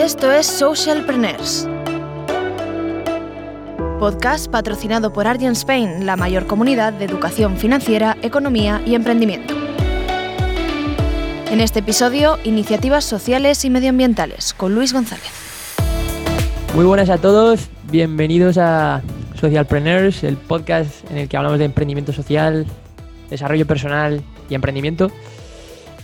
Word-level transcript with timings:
Esto 0.00 0.32
es 0.32 0.46
Socialpreneurs. 0.46 1.68
Podcast 3.98 4.50
patrocinado 4.50 5.12
por 5.12 5.26
Argent 5.26 5.54
Spain, 5.54 6.06
la 6.06 6.16
mayor 6.16 6.46
comunidad 6.46 6.94
de 6.94 7.04
educación 7.04 7.58
financiera, 7.58 8.16
economía 8.22 8.80
y 8.86 8.94
emprendimiento. 8.94 9.54
En 11.50 11.60
este 11.60 11.80
episodio, 11.80 12.38
iniciativas 12.44 13.04
sociales 13.04 13.62
y 13.66 13.68
medioambientales 13.68 14.54
con 14.54 14.74
Luis 14.74 14.94
González. 14.94 15.30
Muy 16.74 16.86
buenas 16.86 17.10
a 17.10 17.18
todos, 17.18 17.68
bienvenidos 17.90 18.56
a 18.56 19.02
Socialpreneurs, 19.38 20.24
el 20.24 20.38
podcast 20.38 21.10
en 21.10 21.18
el 21.18 21.28
que 21.28 21.36
hablamos 21.36 21.58
de 21.58 21.66
emprendimiento 21.66 22.14
social, 22.14 22.64
desarrollo 23.28 23.66
personal 23.66 24.22
y 24.48 24.54
emprendimiento. 24.54 25.10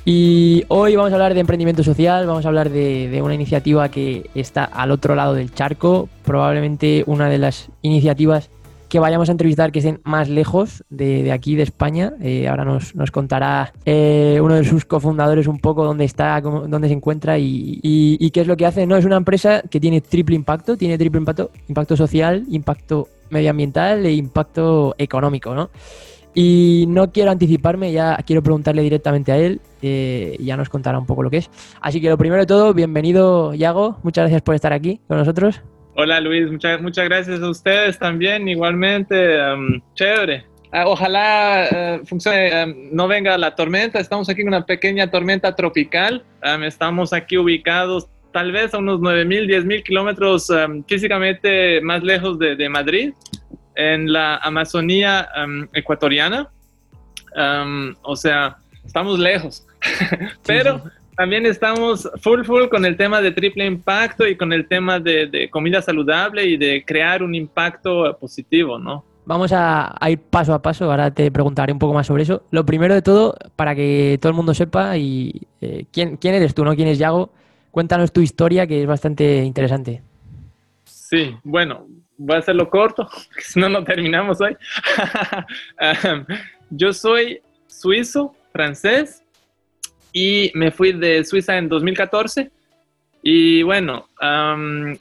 Y 0.09 0.65
hoy 0.69 0.95
vamos 0.95 1.11
a 1.11 1.17
hablar 1.17 1.35
de 1.35 1.41
emprendimiento 1.41 1.83
social, 1.83 2.29
vamos 2.29 2.45
a 2.45 2.49
hablar 2.49 2.71
de, 2.71 3.21
una 3.25 3.35
iniciativa 3.35 3.89
que 3.89 4.31
está 4.37 4.63
al 4.63 4.93
otro 4.93 5.17
lado 5.17 5.35
del 5.35 5.53
charco, 5.53 6.09
probablemente 6.25 7.03
una 7.09 7.29
de 7.29 7.39
las 7.39 7.71
iniciativas 7.83 8.49
que 8.89 9.01
vayamos 9.01 9.29
a 9.29 9.33
entrevistar 9.33 9.73
que 9.73 9.81
estén 9.81 10.01
más 10.05 10.29
lejos 10.29 10.85
de, 10.91 11.33
aquí, 11.33 11.57
de 11.57 11.65
España. 11.65 12.13
Eh, 12.23 12.47
ahora 12.47 12.65
nos, 12.65 12.93
contará 13.11 13.73
eh, 13.85 14.39
uno 14.41 14.55
de 14.55 14.63
sus 14.63 14.85
cofundadores 14.85 15.49
un 15.49 15.59
poco 15.59 15.85
dónde 15.85 16.05
está, 16.05 16.41
dónde 16.41 16.87
se 16.87 16.95
encuentra 16.95 17.37
y, 17.37 17.81
y, 17.83 18.31
qué 18.31 18.43
es 18.43 18.47
lo 18.47 18.57
que 18.57 18.65
hace. 18.65 18.87
No, 18.87 18.97
es 18.97 19.05
una 19.05 19.17
empresa 19.17 19.61
que 19.69 19.81
tiene 19.81 20.03
triple 20.03 20.37
impacto, 20.37 20.77
tiene 20.77 20.99
triple 20.99 21.19
impacto, 21.19 21.51
impacto 21.67 21.97
social, 21.97 22.45
impacto 22.49 23.09
medioambiental 23.31 24.07
e 24.07 24.13
impacto 24.13 24.95
económico, 24.99 25.53
¿no? 25.53 25.69
Y 26.39 26.85
no 26.89 27.13
quiero 27.13 27.31
anticiparme, 27.31 27.93
ya 27.93 28.19
quiero 28.27 28.43
preguntarle 28.43 28.83
directamente 28.83 29.33
a 29.33 29.39
él, 29.39 29.59
eh, 29.81 30.37
ya 30.39 30.59
nos 30.59 30.69
contará 30.69 30.99
un 30.99 31.07
poco 31.07 31.23
lo 31.23 31.31
que 31.31 31.39
es. 31.39 31.51
Así 31.81 31.99
que 31.99 32.11
lo 32.11 32.19
primero 32.19 32.43
de 32.43 32.47
todo, 32.47 32.75
bienvenido 32.75 33.55
Yago, 33.55 33.99
muchas 34.03 34.25
gracias 34.25 34.43
por 34.43 34.55
estar 34.55 34.75
aquí 34.75 35.01
con 35.09 35.17
nosotros. 35.17 35.63
Hola 35.95 36.21
Luis, 36.21 36.53
muchas, 36.53 36.83
muchas 36.83 37.07
gracias 37.07 37.41
a 37.41 37.49
ustedes 37.49 37.99
también, 37.99 38.47
igualmente, 38.49 39.17
um, 39.51 39.81
chévere. 39.95 40.45
Ah, 40.73 40.85
ojalá 40.87 41.69
eh, 41.71 42.01
funcione, 42.05 42.65
um, 42.65 42.75
no 42.93 43.09
venga 43.09 43.39
la 43.39 43.55
tormenta, 43.55 43.99
estamos 43.99 44.29
aquí 44.29 44.43
en 44.43 44.49
una 44.49 44.67
pequeña 44.67 45.11
tormenta 45.11 45.57
tropical, 45.57 46.23
um, 46.45 46.65
estamos 46.65 47.15
aquí 47.15 47.39
ubicados 47.39 48.09
tal 48.35 48.53
vez 48.53 48.75
a 48.75 48.79
unos 48.79 49.01
9.000, 49.01 49.65
10.000 49.65 49.83
kilómetros 49.83 50.53
físicamente 50.87 51.81
más 51.81 52.03
lejos 52.03 52.39
de, 52.39 52.57
de 52.57 52.69
Madrid 52.69 53.15
en 53.77 54.13
la 54.13 54.37
Amazonía 54.39 55.29
em, 55.37 55.69
ecuatoriana. 55.73 56.49
Em, 57.35 57.95
o 58.03 58.17
sea, 58.17 58.57
estamos 58.85 59.19
lejos, 59.19 59.67
pero 60.47 60.83
también 61.17 61.47
estamos 61.47 62.09
full 62.21 62.45
full 62.45 62.69
con 62.69 62.85
el 62.85 62.97
tema 62.97 63.21
de 63.21 63.33
triple 63.33 63.67
impacto 63.67 64.27
y 64.27 64.37
con 64.37 64.53
el 64.53 64.69
tema 64.69 65.01
de, 65.01 65.49
comida 65.51 65.81
saludable 65.81 66.45
y 66.45 66.57
de 66.57 66.85
crear 66.85 67.23
un 67.23 67.35
impacto 67.35 68.17
positivo, 68.19 68.79
¿no? 68.79 69.05
Vamos 69.25 69.51
a, 69.53 69.97
ir 70.09 70.21
paso 70.21 70.55
a 70.55 70.63
paso, 70.63 70.89
ahora 70.89 71.11
te 71.11 71.33
preguntaré 71.33 71.73
un 71.73 71.81
poco 71.81 71.95
más 71.95 72.07
sobre 72.07 72.23
eso. 72.23 72.45
Lo 72.51 72.65
primero 72.65 72.95
de 72.95 73.03
todo, 73.03 73.35
para 73.57 73.75
que 73.75 74.19
todo 74.21 74.31
el 74.31 74.37
mundo 74.37 74.55
sepa, 74.55 74.97
y 74.97 75.43
eh, 75.61 75.87
¿quién, 75.91 76.17
quién 76.17 76.35
eres 76.35 76.55
tú, 76.55 76.65
¿no? 76.65 76.77
¿Quién 76.77 76.87
es 76.87 76.99
Yago? 76.99 77.31
Cuéntanos 77.73 78.13
tu 78.13 78.21
historia, 78.21 78.69
que 78.69 78.83
es 78.83 78.87
bastante 78.87 79.43
interesante. 79.43 80.03
Sí, 80.85 81.35
bueno, 81.43 81.87
voy 82.19 82.37
a 82.37 82.39
hacerlo 82.39 82.69
corto, 82.71 83.09
si 83.39 83.61
no, 83.61 83.69
no 83.69 83.85
terminamos 83.85 84.41
hoy. 84.41 84.57
yo 86.71 86.93
soy 86.93 87.41
suizo, 87.67 88.35
francés, 88.53 89.23
y 90.13 90.51
me 90.55 90.71
fui 90.71 90.93
de 90.93 91.25
Suiza 91.25 91.59
en 91.59 91.69
2014. 91.69 92.51
Y 93.23 93.63
bueno, 93.63 94.07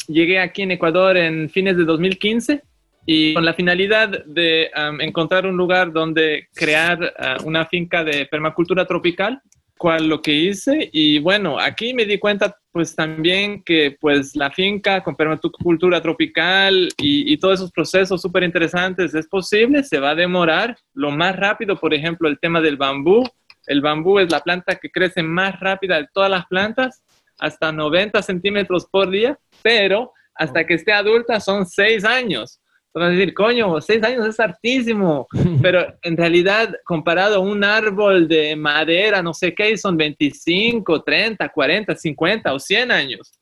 llegué 0.07 0.39
aquí 0.39 0.63
en 0.63 0.71
Ecuador 0.71 1.15
en 1.15 1.49
fines 1.49 1.77
de 1.77 1.85
2015 1.85 2.63
y 3.05 3.33
con 3.33 3.45
la 3.45 3.53
finalidad 3.53 4.25
de 4.25 4.71
encontrar 4.99 5.45
un 5.45 5.55
lugar 5.55 5.93
donde 5.93 6.47
crear 6.55 7.13
ah, 7.19 7.37
una 7.43 7.65
finca 7.65 8.03
de 8.03 8.25
permacultura 8.25 8.85
tropical 8.85 9.41
cual 9.77 10.07
lo 10.07 10.21
que 10.21 10.33
hice 10.33 10.89
y 10.91 11.19
bueno, 11.19 11.59
aquí 11.59 11.93
me 11.93 12.05
di 12.05 12.17
cuenta 12.17 12.57
pues 12.71 12.95
también 12.95 13.63
que 13.63 13.97
pues 13.99 14.35
la 14.35 14.51
finca 14.51 15.03
con 15.03 15.15
permacultura 15.15 16.01
tropical 16.01 16.89
y, 16.97 17.31
y 17.31 17.37
todos 17.37 17.59
esos 17.59 17.71
procesos 17.71 18.21
súper 18.21 18.43
interesantes 18.43 19.13
es 19.13 19.27
posible, 19.27 19.83
se 19.83 19.99
va 19.99 20.11
a 20.11 20.15
demorar 20.15 20.77
lo 20.93 21.11
más 21.11 21.35
rápido, 21.35 21.77
por 21.79 21.93
ejemplo, 21.93 22.27
el 22.27 22.39
tema 22.39 22.59
del 22.61 22.77
bambú. 22.77 23.23
El 23.67 23.81
bambú 23.81 24.19
es 24.19 24.31
la 24.31 24.41
planta 24.41 24.75
que 24.75 24.91
crece 24.91 25.23
más 25.23 25.59
rápida 25.59 25.97
de 25.97 26.07
todas 26.13 26.29
las 26.29 26.45
plantas, 26.47 27.01
hasta 27.39 27.71
90 27.71 28.21
centímetros 28.21 28.85
por 28.85 29.09
día, 29.09 29.37
pero 29.61 30.11
hasta 30.35 30.65
que 30.65 30.75
esté 30.75 30.91
adulta 30.91 31.39
son 31.39 31.65
6 31.65 32.03
años. 32.05 32.59
Van 32.95 33.03
a 33.03 33.09
decir, 33.09 33.33
coño, 33.33 33.81
seis 33.81 34.01
años 34.03 34.25
es 34.25 34.39
hartísimo, 34.39 35.27
pero 35.61 35.85
en 36.01 36.15
realidad 36.15 36.73
comparado 36.85 37.35
a 37.35 37.39
un 37.39 37.61
árbol 37.61 38.25
de 38.25 38.55
madera, 38.55 39.21
no 39.21 39.33
sé 39.33 39.53
qué, 39.53 39.77
son 39.77 39.97
25, 39.97 41.03
30, 41.03 41.49
40, 41.49 41.93
50 41.93 42.53
o 42.53 42.57
100 42.57 42.91
años. 42.91 43.33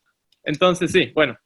Entonces, 0.43 0.91
sí, 0.91 1.11
bueno. 1.13 1.37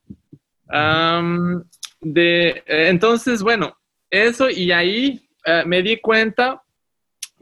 de, 1.99 2.63
eh, 2.65 2.87
entonces, 2.87 3.43
bueno, 3.43 3.77
eso 4.09 4.49
y 4.49 4.71
ahí 4.71 5.27
eh, 5.45 5.63
me 5.65 5.83
di 5.83 5.97
cuenta 5.97 6.63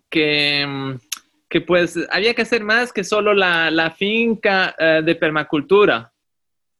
que, 0.09 0.97
que, 1.47 1.61
pues 1.61 1.95
había 2.09 2.33
que 2.33 2.41
hacer 2.41 2.63
más 2.63 2.91
que 2.91 3.03
solo 3.03 3.35
la, 3.35 3.69
la 3.69 3.91
finca 3.91 4.75
eh, 4.79 5.01
de 5.05 5.13
permacultura. 5.13 6.11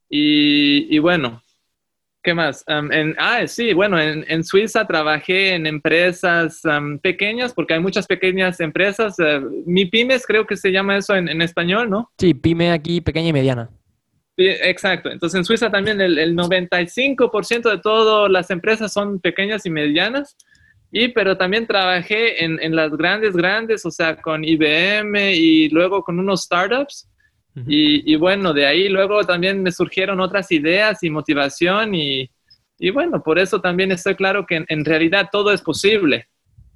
Y, 0.08 0.88
y 0.92 0.98
bueno, 0.98 1.40
¿Qué 2.26 2.34
más? 2.34 2.64
en, 2.66 3.14
ah, 3.18 3.46
sí, 3.46 3.72
bueno, 3.72 4.00
en, 4.00 4.42
Suiza 4.42 4.84
trabajé 4.84 5.54
en 5.54 5.64
empresas 5.64 6.60
pequeñas, 7.00 7.54
porque 7.54 7.74
hay 7.74 7.78
muchas 7.78 8.04
pequeñas 8.04 8.58
empresas. 8.58 9.14
Uh, 9.20 9.62
mi 9.64 9.84
pymes 9.84 10.26
creo 10.26 10.44
que 10.44 10.56
se 10.56 10.72
llama 10.72 10.96
eso 10.96 11.14
en, 11.14 11.40
español, 11.40 11.88
¿no? 11.88 12.10
Sí, 12.18 12.34
pyme 12.34 12.72
aquí, 12.72 13.00
pequeña 13.00 13.28
y 13.28 13.32
mediana. 13.32 13.70
Sí, 14.36 14.44
exacto. 14.48 15.08
Entonces 15.08 15.38
en 15.38 15.44
Suiza 15.44 15.70
también 15.70 16.00
el, 16.00 16.18
el 16.18 16.34
95% 16.34 17.70
de 17.70 17.78
todas 17.78 18.28
las 18.28 18.50
empresas 18.50 18.92
son 18.92 19.20
pequeñas 19.20 19.64
y 19.64 19.70
medianas. 19.70 20.36
Y 20.90 21.06
pero 21.10 21.36
también 21.36 21.64
trabajé 21.64 22.44
en, 22.44 22.58
en 22.60 22.74
las 22.74 22.90
grandes, 22.90 23.36
grandes, 23.36 23.86
o 23.86 23.92
sea, 23.92 24.16
con 24.16 24.42
IBM 24.42 25.32
y 25.32 25.68
luego 25.68 26.02
con 26.02 26.18
unos 26.18 26.42
startups 26.42 27.08
y, 27.66 28.14
bueno, 28.16 28.52
de 28.52 28.66
ahí 28.66 28.88
luego 28.88 29.24
también 29.24 29.62
me 29.62 29.72
surgieron 29.72 30.20
otras 30.20 30.52
ideas 30.52 31.02
y 31.02 31.08
motivación 31.08 31.94
y, 31.94 32.30
y 32.78 32.90
bueno, 32.90 33.22
por 33.22 33.38
eso 33.38 33.60
también 33.60 33.90
estoy 33.92 34.14
claro 34.14 34.44
que 34.44 34.64
en, 34.68 34.84
realidad 34.84 35.30
todo 35.32 35.52
es 35.52 35.62
posible 35.62 36.28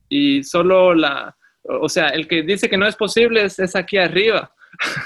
y 0.09 0.43
solo 0.43 0.95
la, 0.95 1.37
o 1.65 1.89
sea, 1.89 2.09
el 2.09 2.27
que 2.27 2.43
dice 2.43 2.71
que 2.71 2.79
no 2.79 2.87
es 2.87 2.97
posible 2.97 3.43
es, 3.43 3.59
es 3.59 3.77
aquí 3.77 3.99
arriba, 3.99 4.53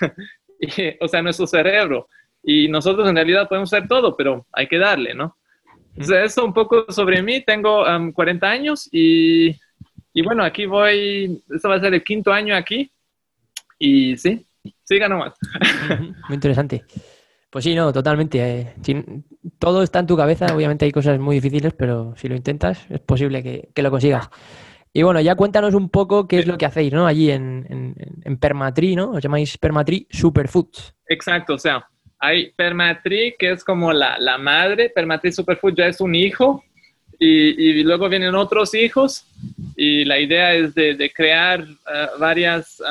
o 1.00 1.08
sea, 1.08 1.22
nuestro 1.22 1.46
cerebro. 1.46 2.08
Y 2.42 2.68
nosotros 2.68 3.08
en 3.08 3.16
realidad 3.16 3.48
podemos 3.48 3.72
hacer 3.72 3.88
todo, 3.88 4.16
pero 4.16 4.46
hay 4.52 4.68
que 4.68 4.78
darle, 4.78 5.14
¿no? 5.14 5.36
Entonces, 5.96 6.24
eso 6.24 6.44
un 6.44 6.52
poco 6.52 6.84
sobre 6.90 7.22
mí. 7.22 7.40
Tengo 7.40 7.84
40 8.12 8.46
años 8.46 8.88
y, 8.92 9.56
y 10.12 10.22
bueno, 10.22 10.44
aquí 10.44 10.66
voy, 10.66 11.42
esto 11.54 11.68
va 11.68 11.76
a 11.76 11.80
ser 11.80 11.94
el 11.94 12.04
quinto 12.04 12.32
año 12.32 12.54
aquí. 12.54 12.90
Y 13.78 14.16
sí, 14.16 14.46
siga 14.84 15.08
nomás. 15.08 15.34
Muy 16.28 16.34
interesante. 16.34 16.84
Pues 17.54 17.64
sí, 17.64 17.74
no, 17.74 17.92
totalmente. 17.92 18.40
Eh, 18.40 18.74
todo 19.60 19.84
está 19.84 20.00
en 20.00 20.06
tu 20.06 20.16
cabeza, 20.16 20.46
obviamente 20.52 20.86
hay 20.86 20.90
cosas 20.90 21.20
muy 21.20 21.36
difíciles, 21.36 21.72
pero 21.72 22.12
si 22.16 22.28
lo 22.28 22.34
intentas 22.34 22.84
es 22.90 22.98
posible 22.98 23.42
que, 23.42 23.82
lo 23.82 23.90
consigas. 23.92 24.28
Y 24.92 25.04
bueno, 25.04 25.20
ya 25.20 25.36
cuéntanos 25.36 25.74
un 25.74 25.88
poco 25.88 26.26
qué 26.26 26.40
es 26.40 26.46
lo 26.46 26.58
que 26.58 26.66
hacéis, 26.66 26.92
¿no? 26.92 27.06
Allí 27.06 27.30
en, 27.30 27.94
en, 28.24 28.36
Permatri, 28.38 28.96
¿no? 28.96 29.12
Os 29.12 29.22
llamáis 29.22 29.56
Permatri 29.56 30.06
Superfoods. 30.10 30.96
Exacto, 31.08 31.54
o 31.54 31.58
sea, 31.58 31.88
hay 32.18 32.50
Permatri, 32.52 33.36
que 33.38 33.52
es 33.52 33.62
como 33.62 33.92
la, 33.92 34.18
la 34.18 34.36
madre, 34.36 34.90
Permatri 34.90 35.30
Superfood 35.30 35.74
ya 35.74 35.86
es 35.86 36.00
un 36.00 36.16
hijo, 36.16 36.64
y, 37.18 37.82
luego 37.82 38.08
vienen 38.08 38.34
otros 38.34 38.74
hijos 38.74 39.26
y 39.76 40.04
la 40.04 40.18
idea 40.18 40.54
es 40.54 40.74
de, 40.74 41.10
crear 41.14 41.62
eh, 41.62 42.06
varias 42.18 42.82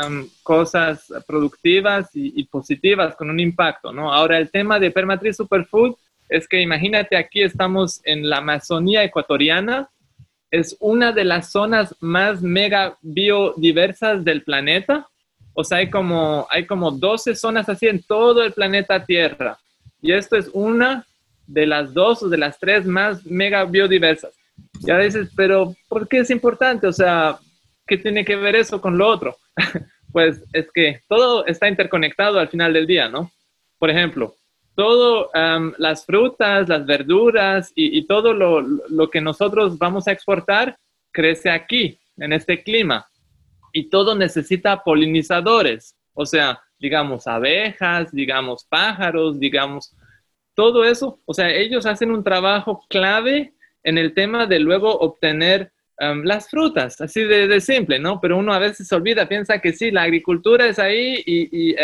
cosas 0.42 1.12
productivas 1.28 2.10
y, 2.14 2.44
positivas 2.46 3.16
con 3.16 3.30
un 3.30 3.40
impacto, 3.40 3.92
¿no? 3.92 4.14
Ahora, 4.14 4.38
el 4.38 4.52
tema 4.52 4.80
de 4.80 4.92
Permatriz 4.92 5.38
Superfood 5.38 5.96
es 6.30 6.48
que 6.48 6.62
imagínate, 6.62 7.18
aquí 7.18 7.42
estamos 7.42 8.02
en 8.04 8.30
la 8.30 8.38
Amazonía 8.38 9.04
ecuatoriana, 9.04 9.90
es 10.52 10.76
una 10.80 11.12
de 11.12 11.26
las 11.26 11.52
zonas 11.52 11.96
más 12.00 12.42
mega 12.42 12.98
biodiversas 13.02 14.24
del 14.24 14.44
planeta, 14.44 15.08
o 15.54 15.64
sea, 15.64 15.80
hay 15.80 15.90
como, 15.90 16.48
hay 16.50 16.66
como 16.66 16.92
12 16.92 17.36
zonas 17.36 17.70
así 17.70 17.88
en 17.88 18.02
todo 18.04 18.44
el 18.44 18.54
planeta 18.54 19.06
Tierra, 19.06 19.58
y 20.02 20.12
esto 20.12 20.36
es 20.36 20.50
una 20.54 21.06
de 21.48 21.68
las 21.68 21.94
dos 21.94 22.24
o 22.24 22.30
de 22.30 22.38
las 22.38 22.60
tres 22.60 22.86
más 22.86 23.26
mega 23.26 23.66
biodiversas. 23.66 24.34
Y 24.82 24.92
ahora 24.92 25.04
dices, 25.04 25.30
pero 25.36 25.76
¿por 25.88 26.08
qué 26.08 26.20
es 26.20 26.30
importante? 26.30 26.88
O 26.88 26.94
sea, 26.94 27.38
¿qué 27.88 27.98
tiene 27.98 28.26
que 28.26 28.36
ver 28.36 28.56
eso 28.56 28.82
con 28.82 28.98
lo 28.98 29.08
otro? 29.08 29.38
pues 30.12 30.44
es 30.54 30.68
que 30.74 31.02
todo 31.08 31.46
está 31.46 31.68
interconectado 31.68 32.40
al 32.40 32.50
final 32.50 32.74
del 32.74 32.88
día, 32.88 33.10
¿no? 33.10 33.32
Por 33.78 33.90
ejemplo, 33.90 34.36
todo 34.76 35.30
las 35.78 36.06
frutas, 36.06 36.68
las 36.68 36.86
verduras 36.86 37.72
y, 37.76 38.06
todo 38.08 38.34
lo, 38.34 38.62
lo, 38.62 39.10
que 39.10 39.22
nosotros 39.22 39.78
vamos 39.78 40.08
a 40.08 40.12
exportar 40.12 40.78
crece 41.12 41.50
aquí, 41.50 42.00
en 42.18 42.34
este 42.34 42.64
clima. 42.64 43.08
Y 43.72 43.90
todo 43.90 44.16
necesita 44.16 44.84
polinizadores, 44.84 45.96
o 46.14 46.26
sea, 46.26 46.62
digamos 46.80 47.28
abejas, 47.28 48.12
digamos 48.12 48.66
pájaros, 48.66 49.40
digamos 49.40 49.96
todo 50.56 50.84
eso. 50.84 51.20
O 51.26 51.34
sea, 51.34 51.50
ellos 51.50 51.86
hacen 51.86 52.12
un 52.12 52.24
trabajo 52.24 52.84
clave 52.90 53.54
en 53.84 53.98
el 53.98 54.14
tema 54.14 54.46
de 54.46 54.60
luego 54.60 54.98
obtener 55.00 55.72
las 56.24 56.50
frutas, 56.50 57.00
así 57.00 57.24
de, 57.24 57.62
simple, 57.62 58.00
¿no? 58.00 58.20
Pero 58.20 58.38
uno 58.38 58.54
a 58.54 58.60
veces 58.60 58.88
se 58.88 58.96
olvida, 58.96 59.30
piensa 59.30 59.60
que 59.60 59.72
sí, 59.74 59.92
la 59.92 60.04
agricultura 60.04 60.68
es 60.68 60.80
ahí 60.80 61.24
y, 61.26 61.76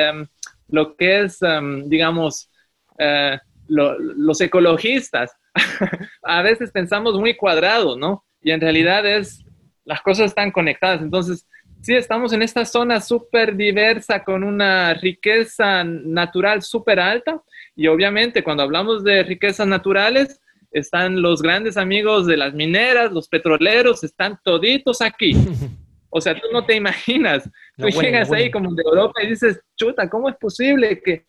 lo 0.67 0.95
que 0.95 1.21
es, 1.21 1.39
digamos, 1.85 2.49
eh, 2.97 3.37
los 3.67 4.41
ecologistas, 4.41 5.31
a 6.23 6.41
veces 6.41 6.71
pensamos 6.71 7.15
muy 7.15 7.35
cuadrado, 7.35 7.97
¿no? 7.97 8.25
Y 8.41 8.51
en 8.51 8.61
realidad 8.61 9.05
es, 9.05 9.43
las 9.85 10.01
cosas 10.01 10.27
están 10.27 10.51
conectadas. 10.51 11.01
Entonces, 11.01 11.47
sí, 11.81 11.95
estamos 11.95 12.33
en 12.33 12.41
esta 12.41 12.65
zona 12.65 13.01
súper 13.01 13.55
diversa 13.55 14.23
con 14.23 14.43
una 14.43 14.93
riqueza 14.93 15.83
natural 15.83 16.61
súper 16.61 16.99
alta. 16.99 17.41
Y 17.75 17.87
obviamente 17.87 18.43
cuando 18.43 18.63
hablamos 18.63 19.03
de 19.03 19.23
riquezas 19.23 19.67
naturales, 19.67 20.39
están 20.71 21.21
los 21.21 21.41
grandes 21.41 21.77
amigos 21.77 22.27
de 22.27 22.37
las 22.37 22.53
mineras, 22.53 23.11
los 23.11 23.27
petroleros, 23.27 24.03
están 24.03 24.39
toditos 24.43 25.01
aquí. 25.01 25.33
O 26.11 26.19
sea, 26.19 26.33
tú 26.33 26.47
no 26.51 26.65
te 26.65 26.75
imaginas. 26.75 27.47
tú 27.77 27.87
llegas 27.87 28.31
ahí 28.31 28.49
como 28.49 28.73
de 28.73 28.81
Europa 28.83 29.21
y 29.21 29.27
dices, 29.27 29.61
chuta, 29.75 30.09
¿cómo 30.09 30.27
es 30.27 30.35
posible 30.37 30.99
que 31.01 31.27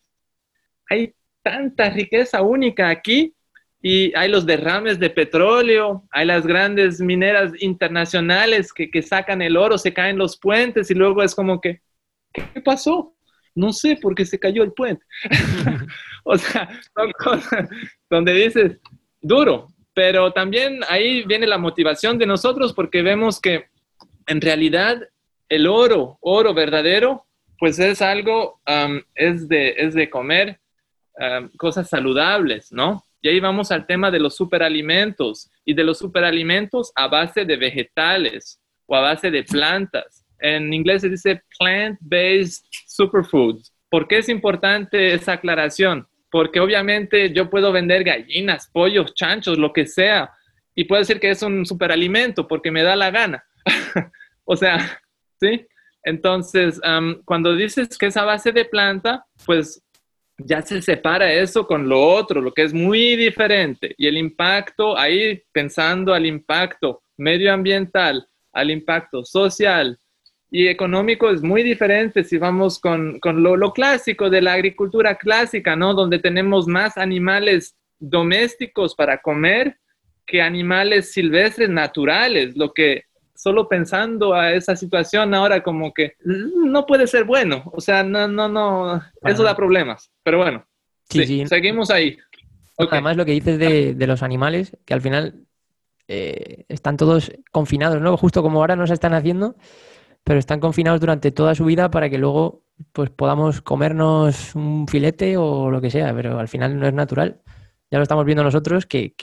hay 0.89 1.13
tanta 1.43 1.89
riqueza 1.91 2.41
única 2.41 2.89
aquí? 2.89 3.35
Y 3.79 4.11
hay 4.15 4.29
los 4.29 4.45
derrames 4.45 4.99
de 4.99 5.11
petróleo, 5.11 6.07
hay 6.09 6.25
las 6.25 6.47
grandes 6.47 6.99
mineras 6.99 7.51
internacionales 7.59 8.73
que, 8.73 8.89
que 8.89 9.03
sacan 9.03 9.41
el 9.41 9.57
oro, 9.57 9.77
se 9.77 9.93
caen 9.93 10.17
los 10.17 10.37
puentes 10.37 10.89
y 10.91 10.95
luego 10.95 11.21
es 11.21 11.35
como 11.35 11.61
que, 11.61 11.81
¿qué 12.33 12.61
pasó? 12.61 13.15
No 13.55 13.73
sé 13.73 13.97
por 14.01 14.15
qué 14.15 14.25
se 14.25 14.39
cayó 14.39 14.63
el 14.63 14.73
puente. 14.73 15.05
o 16.23 16.37
sea, 16.37 16.69
son 16.95 17.11
cosas 17.13 17.69
donde 18.09 18.33
dices, 18.33 18.77
duro, 19.21 19.67
pero 19.93 20.31
también 20.31 20.81
ahí 20.89 21.23
viene 21.23 21.47
la 21.47 21.57
motivación 21.57 22.17
de 22.17 22.25
nosotros 22.25 22.73
porque 22.73 23.01
vemos 23.01 23.39
que 23.39 23.65
en 24.27 24.41
realidad 24.41 25.01
el 25.49 25.67
oro, 25.67 26.17
oro 26.21 26.53
verdadero, 26.53 27.25
pues 27.59 27.77
es 27.79 28.01
algo, 28.01 28.61
es, 29.15 29.47
de, 29.47 29.75
es 29.77 29.93
de 29.93 30.09
comer 30.09 30.59
cosas 31.57 31.89
saludables, 31.89 32.71
¿no? 32.71 33.03
Y 33.21 33.29
ahí 33.29 33.39
vamos 33.39 33.71
al 33.71 33.85
tema 33.85 34.09
de 34.09 34.19
los 34.19 34.35
superalimentos 34.35 35.51
y 35.63 35.75
de 35.75 35.83
los 35.83 35.99
superalimentos 35.99 36.91
a 36.95 37.07
base 37.07 37.45
de 37.45 37.55
vegetales 37.55 38.59
o 38.87 38.95
a 38.95 39.01
base 39.01 39.29
de 39.29 39.43
plantas. 39.43 40.20
En 40.41 40.73
inglés 40.73 41.01
se 41.01 41.09
dice 41.09 41.41
plant-based 41.57 42.63
superfoods. 42.87 43.73
¿Por 43.89 44.07
qué 44.07 44.17
es 44.17 44.29
importante 44.29 45.13
esa 45.13 45.33
aclaración? 45.33 46.07
porque 46.31 46.61
obviamente 46.61 47.31
yo 47.33 47.49
puedo 47.49 47.71
vender 47.71 48.03
gallinas, 48.03 48.69
pollos, 48.71 49.13
chanchos, 49.13 49.59
lo 49.59 49.73
que 49.73 49.85
sea, 49.85 50.31
y 50.73 50.85
puedo 50.85 51.01
decir 51.01 51.19
que 51.19 51.29
es 51.29 51.43
un 51.43 51.65
superalimento 51.65 52.47
porque 52.47 52.71
me 52.71 52.83
da 52.83 52.95
la 52.95 53.11
gana. 53.11 53.43
o 54.45 54.55
sea, 54.55 55.01
¿sí? 55.39 55.67
Entonces, 56.03 56.79
cuando 57.25 57.55
dices 57.55 57.97
que 57.97 58.07
es 58.07 58.17
a 58.17 58.23
base 58.23 58.51
de 58.53 58.65
planta, 58.65 59.25
pues 59.45 59.83
ya 60.37 60.61
se 60.61 60.81
separa 60.81 61.31
eso 61.31 61.67
con 61.67 61.87
lo 61.87 62.01
otro, 62.01 62.41
lo 62.41 62.53
que 62.53 62.63
es 62.63 62.73
muy 62.73 63.15
diferente. 63.17 63.93
Y 63.97 64.07
el 64.07 64.17
impacto, 64.17 64.97
ahí 64.97 65.43
pensando 65.51 66.13
al 66.13 66.25
impacto 66.25 67.03
medioambiental, 67.17 68.25
al 68.53 68.71
impacto 68.71 69.23
social, 69.25 69.99
y 70.51 70.67
económico 70.67 71.29
es 71.29 71.41
muy 71.41 71.63
diferente 71.63 72.25
si 72.25 72.37
vamos 72.37 72.77
con, 72.77 73.19
con 73.21 73.41
lo, 73.41 73.55
lo, 73.55 73.71
clásico 73.71 74.29
de 74.29 74.41
la 74.41 74.53
agricultura 74.53 75.15
clásica, 75.15 75.77
¿no? 75.77 75.93
Donde 75.93 76.19
tenemos 76.19 76.67
más 76.67 76.97
animales 76.97 77.77
domésticos 77.97 78.93
para 78.93 79.21
comer 79.21 79.77
que 80.25 80.41
animales 80.41 81.13
silvestres 81.13 81.69
naturales, 81.69 82.57
lo 82.57 82.73
que 82.73 83.05
solo 83.33 83.67
pensando 83.69 84.35
a 84.35 84.53
esa 84.53 84.75
situación 84.75 85.33
ahora 85.33 85.63
como 85.63 85.93
que 85.93 86.15
no 86.23 86.85
puede 86.85 87.07
ser 87.07 87.23
bueno, 87.23 87.63
o 87.73 87.81
sea, 87.81 88.03
no, 88.03 88.27
no, 88.27 88.49
no, 88.49 89.01
eso 89.23 89.43
da 89.43 89.55
problemas, 89.55 90.11
pero 90.21 90.37
bueno, 90.37 90.65
sí, 91.09 91.47
seguimos 91.47 91.89
ahí. 91.89 92.17
Además 92.77 93.15
lo 93.15 93.25
que 93.25 93.31
dices 93.31 93.57
de, 93.57 93.93
de, 93.93 94.07
los 94.07 94.21
animales, 94.21 94.77
que 94.85 94.93
al 94.93 95.01
final 95.01 95.45
eh, 96.07 96.65
están 96.67 96.97
todos 96.97 97.31
confinados, 97.51 98.01
¿no? 98.01 98.17
Justo 98.17 98.41
como 98.41 98.59
ahora 98.59 98.75
nos 98.75 98.91
están 98.91 99.13
haciendo, 99.13 99.55
pero 100.23 100.39
están 100.39 100.59
confinados 100.59 100.99
durante 100.99 101.31
toda 101.31 101.55
su 101.55 101.65
vida 101.65 101.89
para 101.89 102.09
que 102.09 102.17
luego 102.17 102.63
pues 102.93 103.09
podamos 103.09 103.61
comernos 103.61 104.55
un 104.55 104.87
filete 104.87 105.37
o 105.37 105.69
lo 105.69 105.81
que 105.81 105.89
sea, 105.89 106.13
pero 106.13 106.39
al 106.39 106.47
final 106.47 106.79
no 106.79 106.87
es 106.87 106.93
natural. 106.93 107.41
Ya 107.89 107.97
lo 107.97 108.03
estamos 108.03 108.25
viendo 108.25 108.43
nosotros, 108.43 108.85
que, 108.85 109.13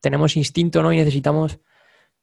tenemos 0.00 0.36
instinto 0.36 0.82
¿no? 0.82 0.92
y 0.92 0.96
necesitamos 0.96 1.60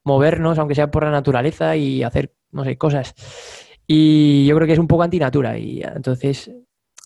movernos, 0.03 0.59
aunque 0.59 0.75
sea 0.75 0.91
por 0.91 1.03
la 1.03 1.11
naturaleza, 1.11 1.75
y 1.75 2.03
hacer, 2.03 2.33
no 2.51 2.63
sé, 2.63 2.77
cosas. 2.77 3.15
Y 3.87 4.45
yo 4.45 4.55
creo 4.55 4.67
que 4.67 4.73
es 4.73 4.79
un 4.79 4.87
poco 4.87 5.03
antinatura. 5.03 5.57
Y 5.57 5.81
entonces 5.81 6.51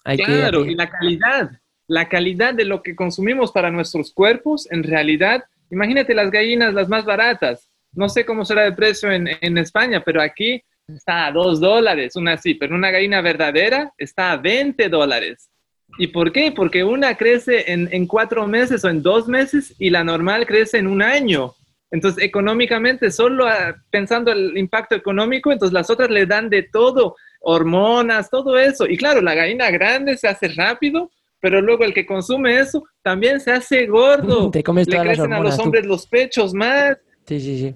hay 0.03 0.17
que. 0.17 0.25
Claro, 0.25 0.65
y 0.65 0.75
la 0.75 0.89
calidad, 0.89 1.51
la 1.87 2.09
calidad 2.09 2.53
de 2.53 2.65
lo 2.65 2.83
que 2.83 2.95
consumimos 2.95 3.51
para 3.51 3.71
nuestros 3.71 4.13
cuerpos, 4.13 4.69
en 4.71 4.83
realidad, 4.83 5.43
imagínate 5.71 6.13
las 6.13 6.31
gallinas 6.31 6.73
las 6.73 6.89
más 6.89 7.05
baratas. 7.05 7.69
No 7.93 8.09
sé 8.09 8.25
cómo 8.25 8.43
será 8.43 8.65
el 8.65 8.75
precio 8.75 9.11
en, 9.11 9.29
en 9.39 9.57
España, 9.57 10.01
pero 10.03 10.21
aquí 10.21 10.63
está 10.87 11.27
a 11.27 11.31
2 11.31 11.59
dólares, 11.59 12.15
una 12.15 12.33
así, 12.33 12.53
pero 12.55 12.75
una 12.75 12.91
gallina 12.91 13.21
verdadera 13.21 13.93
está 13.97 14.31
a 14.31 14.37
20 14.37 14.89
dólares. 14.89 15.49
¿Y 15.97 16.07
por 16.07 16.31
qué? 16.31 16.51
Porque 16.51 16.83
una 16.83 17.15
crece 17.15 17.71
en, 17.71 17.87
en 17.91 18.07
cuatro 18.07 18.47
meses 18.47 18.83
o 18.83 18.89
en 18.89 19.03
dos 19.03 19.27
meses 19.27 19.75
y 19.77 19.89
la 19.89 20.03
normal 20.03 20.45
crece 20.45 20.79
en 20.79 20.87
un 20.87 21.01
año. 21.01 21.53
Entonces, 21.91 22.23
económicamente, 22.23 23.11
solo 23.11 23.47
ah, 23.47 23.75
pensando 23.91 24.31
el 24.31 24.57
impacto 24.57 24.95
económico, 24.95 25.51
entonces 25.51 25.73
las 25.73 25.91
otras 25.91 26.09
le 26.09 26.25
dan 26.25 26.49
de 26.49 26.63
todo, 26.63 27.15
hormonas, 27.39 28.31
todo 28.31 28.57
eso. 28.57 28.87
Y 28.87 28.97
claro, 28.97 29.21
la 29.21 29.35
gallina 29.35 29.69
grande 29.69 30.17
se 30.17 30.27
hace 30.27 30.47
rápido, 30.47 31.11
pero 31.39 31.61
luego 31.61 31.83
el 31.83 31.93
que 31.93 32.07
consume 32.07 32.57
eso 32.59 32.83
también 33.03 33.39
se 33.39 33.51
hace 33.51 33.85
gordo. 33.85 34.49
Te 34.51 34.63
comes 34.63 34.87
le 34.87 34.99
crecen 34.99 35.33
a 35.33 35.39
los 35.39 35.59
hombres 35.59 35.85
los 35.85 36.07
pechos 36.07 36.55
más. 36.55 36.97
Sí, 37.27 37.39
sí, 37.39 37.59
sí. 37.59 37.75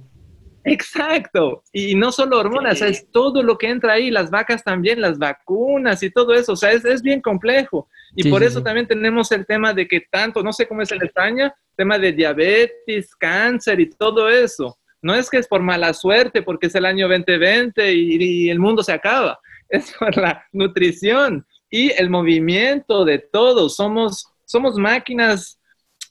Exacto. 0.68 1.64
Y 1.72 1.96
no 1.96 2.12
solo 2.12 2.38
hormonas, 2.40 2.82
es 2.82 3.10
todo 3.10 3.42
lo 3.42 3.58
que 3.58 3.70
entra 3.70 3.94
ahí, 3.94 4.12
las 4.12 4.30
vacas 4.30 4.66
también, 4.66 5.00
las 5.00 5.18
vacunas 5.18 6.04
y 6.04 6.12
todo 6.12 6.34
eso. 6.34 6.54
O 6.54 6.56
sea, 6.58 6.74
es, 6.74 7.02
bien 7.02 7.22
complejo. 7.22 7.88
Y 8.16 8.30
por 8.30 8.44
eso 8.44 8.62
también 8.62 8.86
tenemos 8.86 9.32
el 9.32 9.46
tema 9.46 9.74
de 9.74 9.88
que 9.88 10.02
tanto, 10.12 10.44
no 10.44 10.52
sé 10.52 10.68
cómo 10.68 10.82
es 10.82 10.92
en 10.92 11.02
España, 11.02 11.56
tema 11.78 11.98
de 11.98 12.12
diabetes, 12.12 13.16
cáncer 13.16 13.80
y 13.80 13.90
todo 13.90 14.28
eso. 14.28 14.78
No 15.02 15.16
es 15.16 15.30
que 15.30 15.38
es 15.38 15.48
por 15.48 15.62
mala 15.62 15.94
suerte, 15.94 16.42
porque 16.42 16.68
es 16.68 16.76
el 16.76 16.86
año 16.86 17.08
2020 17.08 17.94
y, 17.94 18.50
el 18.50 18.60
mundo 18.60 18.84
se 18.84 18.92
acaba. 18.92 19.40
Es 19.70 19.94
por 20.00 20.16
la 20.16 20.46
nutrición 20.54 21.46
y 21.70 21.92
el 21.92 22.10
movimiento 22.10 23.04
de 23.04 23.20
todos. 23.20 23.76
Somos, 23.76 24.26
somos 24.46 24.76
máquinas 24.76 25.60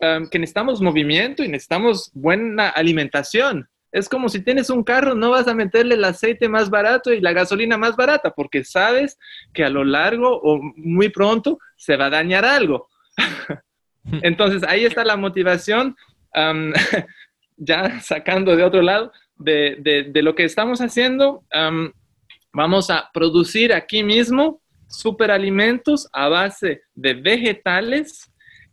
um, 0.00 0.28
que 0.28 0.38
necesitamos 0.38 0.82
movimiento 0.82 1.42
y 1.42 1.48
necesitamos 1.48 2.10
buena 2.12 2.68
alimentación. 2.68 3.66
Es 3.96 4.10
como 4.10 4.28
si 4.28 4.44
tienes 4.44 4.68
un 4.68 4.84
carro, 4.84 5.14
no 5.14 5.30
vas 5.30 5.48
a 5.48 5.54
meterle 5.54 5.94
el 5.94 6.04
aceite 6.04 6.50
más 6.50 6.68
barato 6.68 7.14
y 7.14 7.20
la 7.22 7.32
gasolina 7.32 7.78
más 7.78 7.96
barata, 7.96 8.30
porque 8.30 8.62
sabes 8.62 9.18
que 9.54 9.64
a 9.64 9.70
lo 9.70 9.84
largo 9.84 10.38
o 10.38 10.60
muy 10.76 11.08
pronto 11.08 11.58
se 11.78 11.96
va 11.96 12.06
a 12.06 12.10
dañar 12.10 12.44
algo. 12.44 12.90
Entonces 14.20 14.64
ahí 14.64 14.84
está 14.84 15.02
la 15.02 15.16
motivación, 15.16 15.96
ya 17.56 18.00
sacando 18.00 18.54
de 18.54 18.64
otro 18.64 18.82
lado, 18.82 19.12
de, 19.36 20.10
lo 20.12 20.34
que 20.34 20.44
estamos 20.44 20.82
haciendo. 20.82 21.44
vamos 22.52 22.90
a 22.90 23.08
producir 23.14 23.72
aquí 23.72 24.02
mismo 24.02 24.60
superalimentos 24.88 26.06
a 26.12 26.28
base 26.28 26.82
de 26.94 27.14
vegetales 27.14 28.30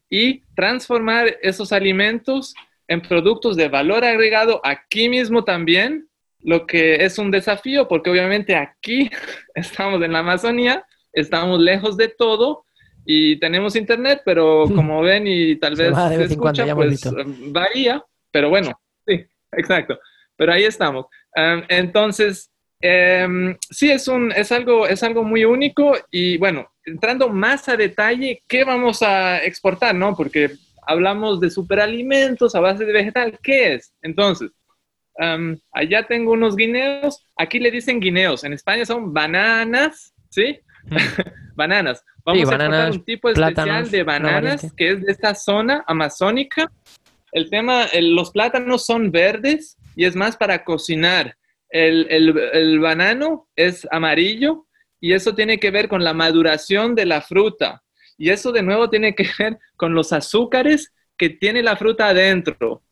y 0.10 0.44
transformar 0.54 1.38
esos 1.42 1.72
alimentos 1.72 2.54
en 2.88 3.02
productos 3.02 3.56
de 3.56 3.70
valor 3.70 4.04
agregado 4.04 4.62
aquí 4.64 5.10
mismo 5.10 5.44
también, 5.44 6.08
lo 6.40 6.66
que 6.66 6.96
es 7.04 7.18
un 7.18 7.32
desafío 7.32 7.88
porque 7.88 8.10
obviamente 8.10 8.56
aquí 8.56 9.10
estamos 9.56 10.02
en 10.02 10.14
la 10.14 10.20
Amazonía, 10.20 10.86
estamos 11.12 11.60
lejos 11.60 11.98
de 11.98 12.10
todo 12.10 12.66
y 13.06 13.40
tenemos 13.40 13.76
internet, 13.76 14.22
pero 14.26 14.66
como 14.76 15.02
ven 15.02 15.28
y 15.28 15.56
tal 15.58 15.76
vez 15.76 15.96
se 15.96 16.24
escucha, 16.24 16.76
pues 16.76 17.02
varía, 17.52 18.04
pero 18.32 18.50
bueno, 18.50 18.80
sí, 19.06 19.26
exacto. 19.52 20.00
Pero 20.36 20.52
ahí 20.52 20.64
estamos. 20.64 21.06
entonces, 21.70 22.52
Em, 22.86 23.58
sí, 23.70 23.90
es, 23.90 24.10
un, 24.10 24.34
es, 24.34 24.52
algo, 24.52 24.86
es 24.86 25.04
algo 25.04 25.24
muy 25.24 25.46
único 25.46 25.96
y 26.12 26.38
bueno, 26.38 26.70
entrando 26.84 27.30
más 27.30 27.70
a 27.70 27.78
detalle, 27.78 28.44
¿qué 28.46 28.66
vamos 28.66 29.02
a 29.02 29.42
exportar? 29.42 29.96
¿no? 29.96 30.18
Porque 30.18 30.52
hablamos 30.88 31.40
de 31.40 31.50
superalimentos 31.50 32.56
a 32.56 32.60
base 32.60 32.86
de 32.86 32.94
vegetal, 32.94 33.40
¿qué 33.42 33.76
es? 33.76 33.94
Entonces, 34.02 34.52
allá 35.72 36.04
tengo 36.08 36.32
unos 36.32 36.56
guineos, 36.56 37.26
aquí 37.38 37.60
le 37.60 37.72
dicen 37.72 38.00
guineos, 38.00 38.44
en 38.44 38.54
España 38.54 38.86
son 38.86 39.14
bananas, 39.14 40.14
¿sí? 40.30 40.60
bananas. 41.56 42.04
Vamos 42.26 42.50
a 42.50 42.56
exportar 42.56 42.92
un 42.92 43.06
tipo 43.06 43.30
especial 43.30 43.90
de 43.90 44.04
bananas 44.04 44.74
que 44.76 44.92
es 44.92 45.02
de 45.02 45.12
esta 45.12 45.36
zona 45.36 45.84
amazónica. 45.88 46.72
El 47.32 47.50
tema, 47.50 47.86
los 48.00 48.32
plátanos 48.32 48.86
son 48.86 49.12
verdes 49.12 49.78
y 49.96 50.06
es 50.06 50.16
más 50.16 50.38
para 50.38 50.64
cocinar 50.64 51.36
el, 51.74 52.80
banano 52.80 53.50
es 53.56 53.88
amarillo 53.92 54.68
y 55.00 55.14
eso 55.14 55.36
tiene 55.36 55.60
que 55.60 55.72
ver 55.72 55.90
con 55.90 56.04
la 56.04 56.14
maduración 56.14 56.96
de 56.96 57.06
la 57.06 57.22
fruta. 57.22 57.84
Y 58.18 58.30
eso 58.30 58.52
de 58.52 58.62
nuevo 58.62 58.90
tiene 58.90 59.16
que 59.16 59.28
ver 59.40 59.58
con 59.76 59.94
los 59.94 60.14
azúcares 60.14 60.94
que 61.18 61.30
tiene 61.30 61.62
la 61.62 61.76
fruta 61.76 62.08
adentro. 62.08 62.84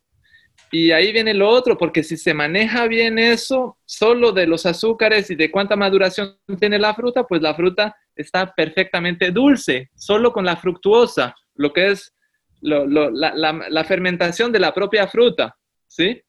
Y 0.71 0.91
ahí 0.91 1.11
viene 1.11 1.33
lo 1.33 1.49
otro, 1.49 1.77
porque 1.77 2.01
si 2.01 2.15
se 2.15 2.33
maneja 2.33 2.87
bien 2.87 3.19
eso, 3.19 3.77
solo 3.85 4.31
de 4.31 4.47
los 4.47 4.65
azúcares 4.65 5.29
y 5.29 5.35
de 5.35 5.51
cuánta 5.51 5.75
maduración 5.75 6.37
tiene 6.59 6.79
la 6.79 6.93
fruta, 6.93 7.25
pues 7.25 7.41
la 7.41 7.53
fruta 7.53 7.95
está 8.15 8.53
perfectamente 8.53 9.31
dulce, 9.31 9.89
solo 9.95 10.31
con 10.31 10.45
la 10.45 10.55
fructuosa, 10.55 11.35
lo 11.55 11.73
que 11.73 11.91
es 11.91 12.13
la, 12.61 13.83
fermentación 13.85 14.51
de 14.51 14.59
la 14.59 14.73
propia 14.73 15.07
fruta, 15.07 15.57
¿sí? 15.87 16.21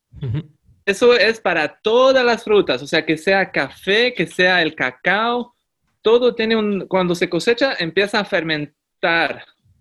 Eso 0.84 1.14
es 1.14 1.40
para 1.40 1.78
todas 1.80 2.24
las 2.24 2.42
frutas, 2.42 2.82
o 2.82 2.86
sea, 2.86 3.06
que 3.06 3.16
sea 3.16 3.52
café, 3.52 4.12
que 4.12 4.26
sea 4.26 4.60
el 4.62 4.74
cacao, 4.74 5.54
todo 6.02 6.34
tiene 6.34 6.56
un, 6.56 6.86
cuando 6.88 7.14
se 7.14 7.30
cosecha 7.30 7.74
empieza 7.78 8.18
a 8.18 8.24
fermentar. 8.24 8.74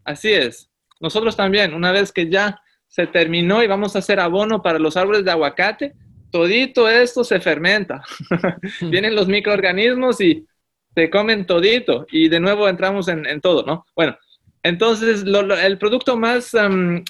Así 0.03 0.31
es. 0.31 0.69
Nosotros 0.99 1.35
también, 1.35 1.73
una 1.73 1.91
vez 1.91 2.11
que 2.11 2.29
ya 2.29 2.61
se 2.87 3.07
terminó 3.07 3.63
y 3.63 3.67
vamos 3.67 3.95
a 3.95 3.99
hacer 3.99 4.19
abono 4.19 4.61
para 4.61 4.79
los 4.79 4.97
árboles 4.97 5.23
de 5.23 5.31
aguacate, 5.31 5.93
todito 6.31 6.89
esto 6.89 7.23
se 7.23 7.39
fermenta. 7.39 8.03
Vienen 8.81 9.15
los 9.15 9.27
microorganismos 9.27 10.19
y 10.21 10.45
se 10.93 11.09
comen 11.09 11.45
todito 11.45 12.05
y 12.11 12.27
de 12.29 12.39
nuevo 12.39 12.67
entramos 12.67 13.07
en, 13.07 13.41
todo, 13.41 13.63
¿no? 13.63 13.85
Bueno, 13.95 14.17
entonces, 14.63 15.23
el 15.23 15.77
producto 15.77 16.17
más 16.17 16.51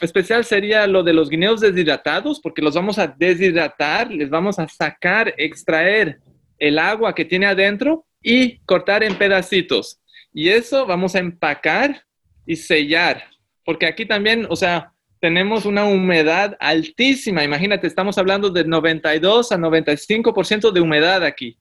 especial 0.01 0.45
sería 0.45 0.87
lo 0.87 1.03
de 1.03 1.13
los 1.13 1.29
guineos 1.29 1.59
deshidratados, 1.59 2.39
porque 2.39 2.61
los 2.61 2.75
vamos 2.75 2.97
a 2.97 3.07
deshidratar, 3.07 4.11
les 4.11 4.29
vamos 4.29 4.57
a 4.59 4.67
sacar, 4.69 5.33
extraer 5.37 6.19
el 6.59 6.79
agua 6.79 7.13
que 7.13 7.25
tiene 7.25 7.47
adentro 7.47 8.05
y 8.21 8.59
cortar 8.59 9.03
en 9.03 9.17
pedacitos. 9.17 9.99
Y 10.33 10.49
eso 10.49 10.85
vamos 10.85 11.15
a 11.15 11.19
empacar 11.19 12.03
y 12.45 12.55
sellar, 12.55 13.23
porque 13.65 13.85
aquí 13.85 14.05
también, 14.05 14.47
o 14.49 14.55
sea, 14.55 14.93
tenemos 15.19 15.65
una 15.65 15.85
humedad 15.85 16.57
altísima. 16.59 17.43
Imagínate, 17.43 17.85
estamos 17.85 18.17
hablando 18.17 18.49
de 18.49 18.65
92 18.65 19.51
a 19.51 19.57
95% 19.57 20.71
de 20.71 20.81
humedad 20.81 21.23
aquí. 21.23 21.57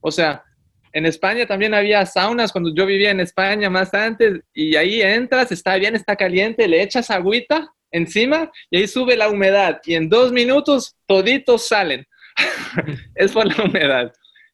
O 0.00 0.12
sea, 0.12 0.44
en 0.92 1.06
España 1.06 1.46
también 1.46 1.74
había 1.74 2.06
saunas 2.06 2.52
cuando 2.52 2.72
yo 2.74 2.86
vivía 2.86 3.10
en 3.10 3.20
España 3.20 3.68
más 3.68 3.92
antes 3.94 4.40
y 4.54 4.76
ahí 4.76 5.02
entras, 5.02 5.50
está 5.52 5.76
bien, 5.76 5.94
está 5.94 6.16
caliente, 6.16 6.66
le 6.68 6.82
echas 6.82 7.10
agüita 7.10 7.72
encima 7.90 8.50
y 8.70 8.78
ahí 8.78 8.88
sube 8.88 9.16
la 9.16 9.28
humedad 9.28 9.80
y 9.84 9.94
en 9.94 10.08
dos 10.08 10.32
minutos 10.32 10.96
toditos 11.06 11.66
salen. 11.66 12.06
es 13.16 13.32
por 13.32 13.46
la 13.46 13.64
humedad. 13.64 14.12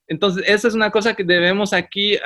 Entonces, 0.09 0.45
esa 0.47 0.69
es 0.69 0.75
una 0.75 0.91
cosa 0.91 1.15
que 1.15 1.25
debemos 1.25 1.73
aquí 1.73 2.17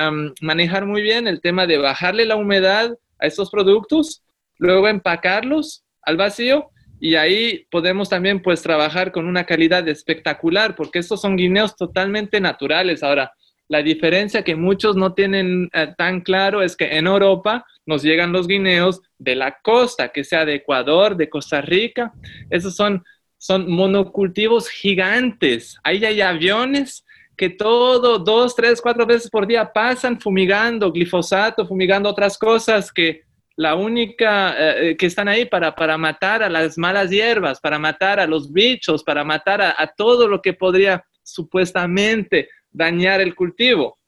manejar 0.40 0.86
muy 0.86 1.02
bien, 1.02 1.26
el 1.26 1.40
tema 1.40 1.66
de 1.66 1.78
bajarle 1.78 2.26
la 2.26 2.36
humedad 2.36 2.96
a 3.18 3.26
estos 3.26 3.50
productos, 3.50 4.22
luego 4.58 4.88
empacarlos 4.88 5.84
al 6.02 6.16
vacío 6.16 6.70
y 7.00 7.14
ahí 7.14 7.66
podemos 7.70 8.10
también 8.10 8.42
pues 8.42 8.62
trabajar 8.62 9.10
con 9.10 9.26
una 9.26 9.44
calidad 9.44 9.88
espectacular 9.88 10.76
porque 10.76 10.98
estos 10.98 11.20
son 11.22 11.36
guineos 11.36 11.74
totalmente 11.74 12.40
naturales. 12.40 13.02
Ahora, 13.02 13.32
la 13.68 13.82
diferencia 13.82 14.42
que 14.42 14.56
muchos 14.56 14.96
no 14.96 15.14
tienen 15.14 15.70
eh, 15.72 15.94
tan 15.96 16.20
claro 16.20 16.60
es 16.60 16.76
que 16.76 16.98
en 16.98 17.06
Europa 17.06 17.64
nos 17.86 18.02
llegan 18.02 18.32
los 18.32 18.46
guineos 18.46 19.00
de 19.16 19.36
la 19.36 19.58
costa, 19.62 20.08
que 20.08 20.24
sea 20.24 20.44
de 20.44 20.56
Ecuador, 20.56 21.16
de 21.16 21.30
Costa 21.30 21.62
Rica. 21.62 22.12
Esos 22.50 22.76
son, 22.76 23.02
son 23.38 23.70
monocultivos 23.70 24.68
gigantes. 24.68 25.78
Ahí 25.82 26.04
hay 26.04 26.20
aviones 26.20 27.04
que 27.40 27.48
todo, 27.48 28.18
dos, 28.18 28.54
tres, 28.54 28.82
cuatro 28.82 29.06
veces 29.06 29.30
por 29.30 29.46
día 29.46 29.72
pasan 29.72 30.20
fumigando 30.20 30.92
glifosato, 30.92 31.66
fumigando 31.66 32.10
otras 32.10 32.36
cosas 32.36 32.92
que 32.92 33.22
la 33.56 33.76
única 33.76 34.54
eh, 34.58 34.94
que 34.94 35.06
están 35.06 35.26
ahí 35.26 35.46
para, 35.46 35.74
para, 35.74 35.96
matar 35.96 36.42
a 36.42 36.50
las 36.50 36.76
malas 36.76 37.08
hierbas, 37.10 37.58
para 37.58 37.78
matar 37.78 38.20
a 38.20 38.26
los 38.26 38.52
bichos, 38.52 39.02
para 39.02 39.24
matar 39.24 39.62
a, 39.62 39.86
todo 39.96 40.28
lo 40.28 40.42
que 40.42 40.52
podría 40.52 41.02
supuestamente 41.22 42.50
dañar 42.70 43.22
el 43.22 43.34
cultivo. 43.34 43.98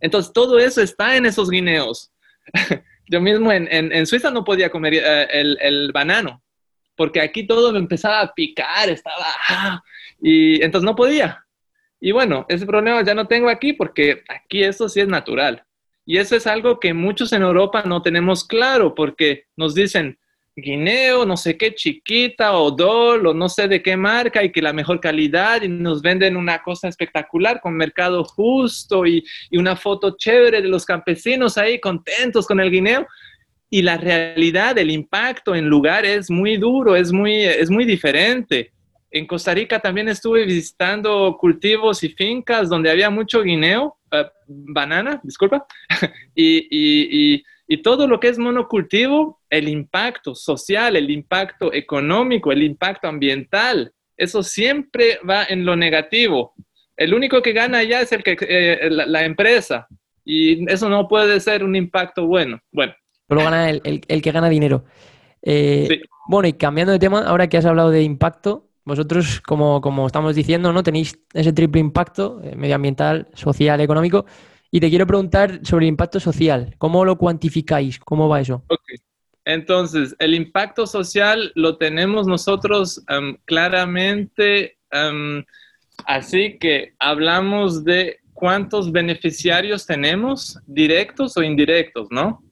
Entonces, 0.00 0.32
todo 0.32 0.58
eso 0.58 0.82
está 0.82 1.16
en 1.16 1.26
esos 1.26 1.48
guineos. 1.48 2.10
Yo 3.06 3.20
mismo 3.20 3.52
en, 3.52 4.04
Suiza 4.04 4.32
no 4.32 4.42
podía 4.42 4.68
comer 4.68 4.94
eh, 4.94 5.28
el, 5.30 5.92
banano, 5.92 6.42
porque 6.96 7.20
aquí 7.20 7.46
todo 7.46 7.70
me 7.70 7.78
empezaba 7.78 8.20
a 8.20 8.34
picar, 8.34 8.88
estaba... 8.88 9.26
Ah, 9.48 9.80
y 10.20 10.60
entonces 10.60 10.84
no 10.84 10.96
podía. 10.96 11.44
Y 12.04 12.10
bueno, 12.10 12.44
ese 12.48 12.66
problema 12.66 13.00
ya 13.04 13.14
no 13.14 13.28
tengo 13.28 13.48
aquí 13.48 13.74
porque 13.74 14.24
aquí 14.28 14.64
eso 14.64 14.88
sí 14.88 14.98
es 14.98 15.06
natural. 15.06 15.62
Y 16.04 16.18
eso 16.18 16.34
es 16.34 16.48
algo 16.48 16.80
que 16.80 16.92
muchos 16.92 17.32
en 17.32 17.42
Europa 17.42 17.84
no 17.86 18.02
tenemos 18.02 18.44
claro 18.44 18.92
porque 18.92 19.44
nos 19.54 19.72
dicen, 19.72 20.18
guineo, 20.56 21.24
no 21.24 21.36
sé 21.36 21.56
qué, 21.56 21.72
chiquita 21.72 22.54
o 22.58 22.72
dol 22.72 23.28
o 23.28 23.34
no 23.34 23.48
sé 23.48 23.68
de 23.68 23.80
qué 23.84 23.96
marca 23.96 24.42
y 24.42 24.50
que 24.50 24.60
la 24.60 24.72
mejor 24.72 24.98
calidad 24.98 25.62
y 25.62 25.68
nos 25.68 26.02
venden 26.02 26.36
una 26.36 26.60
cosa 26.60 26.88
espectacular 26.88 27.60
con 27.60 27.76
mercado 27.76 28.24
justo 28.24 29.06
y, 29.06 29.24
una 29.52 29.76
foto 29.76 30.16
chévere 30.18 30.60
de 30.60 30.68
los 30.68 30.84
campesinos 30.84 31.56
ahí 31.56 31.78
contentos 31.78 32.48
con 32.48 32.58
el 32.58 32.72
guineo. 32.72 33.06
Y 33.70 33.82
la 33.82 33.96
realidad, 33.96 34.76
el 34.76 34.90
impacto 34.90 35.54
en 35.54 35.68
lugar 35.68 36.04
es 36.04 36.28
muy 36.28 36.56
duro, 36.56 36.96
es 36.96 37.12
muy, 37.12 37.44
es 37.44 37.70
muy 37.70 37.84
diferente. 37.84 38.72
En 39.12 39.26
Costa 39.26 39.54
Rica 39.54 39.78
también 39.78 40.08
estuve 40.08 40.44
visitando 40.44 41.36
cultivos 41.38 42.02
y 42.02 42.08
fincas 42.08 42.68
donde 42.68 42.90
había 42.90 43.10
mucho 43.10 43.42
guineo, 43.42 43.98
eh, 44.10 44.24
banana, 44.46 45.20
disculpa, 45.22 45.66
y 46.34 47.44
y 47.72 47.78
todo 47.78 48.06
lo 48.06 48.20
que 48.20 48.28
es 48.28 48.38
monocultivo, 48.38 49.40
el 49.48 49.66
impacto 49.66 50.34
social, 50.34 50.94
el 50.94 51.10
impacto 51.10 51.72
económico, 51.72 52.52
el 52.52 52.62
impacto 52.62 53.08
ambiental, 53.08 53.90
eso 54.14 54.42
siempre 54.42 55.18
va 55.26 55.44
en 55.44 55.64
lo 55.64 55.74
negativo. 55.74 56.52
El 56.98 57.14
único 57.14 57.40
que 57.40 57.54
gana 57.54 57.82
ya 57.82 58.02
es 58.02 58.12
el 58.12 58.22
que, 58.22 58.36
eh, 58.40 58.90
la, 58.90 59.24
empresa. 59.24 59.86
Y 60.22 60.70
eso 60.70 60.90
no 60.90 61.08
puede 61.08 61.40
ser 61.40 61.64
un 61.64 61.74
impacto 61.74 62.26
bueno. 62.26 62.60
Bueno. 62.70 62.92
Solo 63.26 63.42
gana 63.42 63.70
el, 63.70 64.00
que 64.02 64.32
gana 64.32 64.50
dinero. 64.50 64.84
Eh, 65.40 66.02
bueno, 66.28 66.48
y 66.48 66.52
cambiando 66.52 66.92
de 66.92 66.98
tema, 66.98 67.22
ahora 67.26 67.48
que 67.48 67.56
has 67.56 67.64
hablado 67.64 67.88
de 67.90 68.02
impacto, 68.02 68.68
vosotros, 68.84 69.40
como, 69.40 69.80
como 69.80 70.06
estamos 70.06 70.34
diciendo, 70.34 70.72
¿no? 70.72 70.82
Tenéis 70.82 71.18
ese 71.32 71.52
triple 71.52 71.80
impacto, 71.80 72.40
eh, 72.42 72.56
medioambiental, 72.56 73.28
social, 73.34 73.80
económico. 73.80 74.26
Y 74.70 74.80
te 74.80 74.88
quiero 74.88 75.06
preguntar 75.06 75.60
sobre 75.64 75.84
el 75.86 75.90
impacto 75.90 76.18
social. 76.18 76.74
¿Cómo 76.78 77.04
lo 77.04 77.16
cuantificáis? 77.18 77.98
¿Cómo 77.98 78.28
va 78.28 78.40
eso? 78.40 78.64
Entonces, 79.44 80.16
el 80.18 80.34
impacto 80.34 80.86
social 80.86 81.52
lo 81.54 81.76
tenemos 81.76 82.26
nosotros 82.26 83.02
em, 83.08 83.36
claramente, 83.44 84.78
em, 84.90 85.44
así 86.06 86.58
que 86.58 86.94
hablamos 86.98 87.84
de 87.84 88.18
cuántos 88.32 88.90
beneficiarios 88.90 89.86
tenemos, 89.86 90.58
directos 90.66 91.36
o 91.36 91.42
indirectos, 91.42 92.08
¿no? 92.10 92.42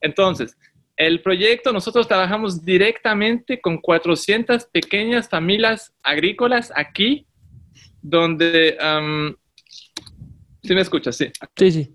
Entonces, 0.00 0.56
el 0.96 1.20
proyecto, 1.20 1.72
nosotros 1.72 2.08
trabajamos 2.08 2.64
directamente 2.64 3.60
con 3.60 3.78
400 3.78 4.66
pequeñas 4.66 5.28
familias 5.28 5.94
agrícolas 6.02 6.72
aquí, 6.74 7.26
donde 8.02 8.76
em, 8.80 9.34
Sí 10.66 10.74
me 10.74 10.80
escuchas, 10.80 11.16
sí. 11.16 11.30
Sí, 11.56 11.70
sí. 11.70 11.92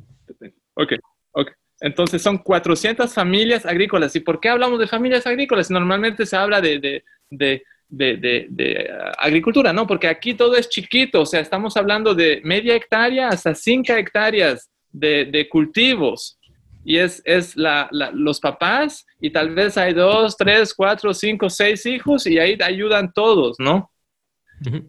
Ok, 0.76 0.94
ok. 1.32 1.52
Entonces 1.82 2.22
son 2.22 2.38
400 2.38 3.14
familias 3.14 3.66
agrícolas. 3.66 4.16
¿Y 4.16 4.22
por 4.22 4.40
qué 4.40 4.50
hablamos 4.50 4.80
de 4.80 4.88
familias 4.88 5.28
agrícolas? 5.28 5.70
Normalmente 5.70 6.26
se 6.26 6.38
habla 6.38 6.62
de, 6.62 6.80
de, 6.80 7.64
de, 7.90 8.48
de 8.50 8.90
uh, 8.90 9.12
agricultura, 9.18 9.74
¿no? 9.74 9.86
Porque 9.88 10.08
aquí 10.08 10.34
todo 10.36 10.56
es 10.56 10.70
chiquito, 10.70 11.22
o 11.22 11.26
sea, 11.26 11.42
estamos 11.42 11.76
hablando 11.76 12.16
de 12.16 12.40
media 12.44 12.76
hectárea 12.76 13.30
hasta 13.30 13.54
5 13.54 13.94
hectáreas 13.94 14.70
de, 14.92 15.48
cultivos. 15.50 16.40
Y 16.84 16.98
es, 16.98 17.22
es 17.26 17.56
la, 17.56 17.90
los 18.14 18.40
papás 18.40 19.06
y 19.20 19.30
tal 19.30 19.54
vez 19.54 19.78
hay 19.78 19.94
dos, 19.94 20.36
tres, 20.36 20.74
cuatro, 20.74 21.14
cinco, 21.14 21.50
seis 21.50 21.86
hijos 21.86 22.26
y 22.26 22.40
ahí 22.40 22.58
ayudan 22.62 23.14
todos, 23.14 23.56
¿no? 23.60 23.92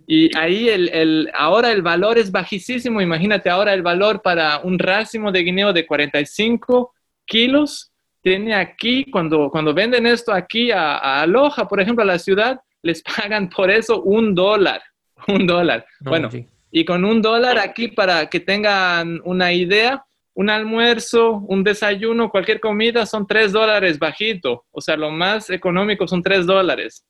Y 0.06 0.36
ahí 0.36 0.68
el, 0.68 0.88
el, 0.90 1.30
ahora 1.34 1.72
el 1.72 1.82
valor 1.82 2.18
es 2.18 2.30
bajísimo. 2.30 3.00
Imagínate 3.00 3.48
ahora 3.48 3.72
el 3.72 3.82
valor 3.82 4.20
para 4.20 4.58
un 4.58 4.78
racimo 4.78 5.32
de 5.32 5.42
guineo 5.42 5.72
de 5.72 5.86
45 5.86 6.92
kilos. 7.24 7.90
Tiene 8.20 8.54
aquí, 8.54 9.10
cuando, 9.10 9.50
cuando 9.50 9.72
venden 9.72 10.06
esto 10.06 10.32
aquí 10.32 10.70
a, 10.70 10.98
a 10.98 11.22
Aloha, 11.22 11.66
por 11.68 11.80
ejemplo, 11.80 12.02
a 12.02 12.06
la 12.06 12.18
ciudad, 12.18 12.60
les 12.82 13.02
pagan 13.16 13.48
por 13.48 13.70
eso 13.70 14.02
un 14.02 14.34
dólar. 14.34 14.82
Un 15.28 15.46
dólar. 15.46 15.86
bueno, 16.00 16.28
y 16.70 16.84
con 16.84 17.04
un 17.04 17.22
dólar 17.22 17.58
aquí 17.58 17.88
para 17.88 18.28
que 18.28 18.40
tengan 18.40 19.20
una 19.24 19.52
idea, 19.52 20.04
un 20.34 20.50
almuerzo, 20.50 21.32
un 21.48 21.62
desayuno, 21.62 22.30
cualquier 22.30 22.60
comida 22.60 23.04
son 23.06 23.26
tres 23.26 23.52
dólares 23.52 23.98
bajito. 23.98 24.64
O 24.70 24.80
sea, 24.80 24.96
lo 24.96 25.10
más 25.10 25.50
económico 25.50 26.08
son 26.08 26.22
tres 26.22 26.46
dólares. 26.46 27.04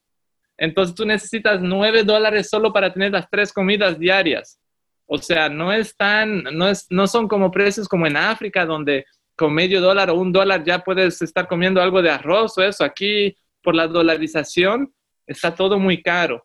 Entonces 0.56 0.94
tú 0.94 1.04
necesitas 1.04 1.60
nueve 1.60 2.02
dólares 2.02 2.48
solo 2.50 2.72
para 2.72 2.92
tener 2.92 3.12
las 3.12 3.28
tres 3.30 3.52
comidas 3.52 3.98
diarias. 3.98 4.58
O 5.06 5.18
sea, 5.18 5.48
no 5.48 5.72
es 5.72 5.96
tan, 5.96 6.42
no, 6.42 6.68
es, 6.68 6.86
no 6.90 7.06
son 7.06 7.28
como 7.28 7.50
precios 7.50 7.88
como 7.88 8.06
en 8.06 8.16
África, 8.16 8.66
donde 8.66 9.04
con 9.36 9.54
medio 9.54 9.80
dólar 9.80 10.10
o 10.10 10.14
un 10.14 10.32
dólar 10.32 10.64
ya 10.64 10.80
puedes 10.80 11.22
estar 11.22 11.46
comiendo 11.46 11.80
algo 11.80 12.02
de 12.02 12.10
arroz 12.10 12.56
o 12.58 12.62
eso. 12.62 12.84
Aquí, 12.84 13.36
por 13.62 13.74
la 13.74 13.86
dolarización, 13.86 14.92
está 15.26 15.54
todo 15.54 15.78
muy 15.78 16.02
caro. 16.02 16.44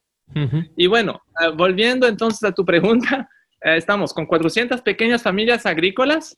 Y 0.76 0.88
bueno, 0.88 1.22
eh, 1.42 1.50
volviendo 1.56 2.06
entonces 2.06 2.44
a 2.44 2.52
tu 2.52 2.66
pregunta, 2.66 3.30
eh, 3.62 3.78
estamos 3.78 4.14
con 4.14 4.26
400 4.26 4.82
pequeñas 4.82 5.24
familias 5.24 5.66
agrícolas 5.66 6.38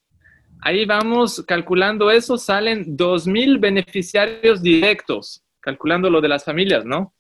Ahí 0.62 0.86
vamos 0.86 1.44
calculando 1.48 2.12
eso, 2.12 2.38
salen 2.38 2.98
2.000 2.98 3.60
beneficiarios 3.60 4.62
directos, 4.62 5.44
calculando 5.62 6.10
lo 6.10 6.20
de 6.20 6.28
las 6.28 6.44
familias, 6.44 6.86
¿no? 6.86 7.14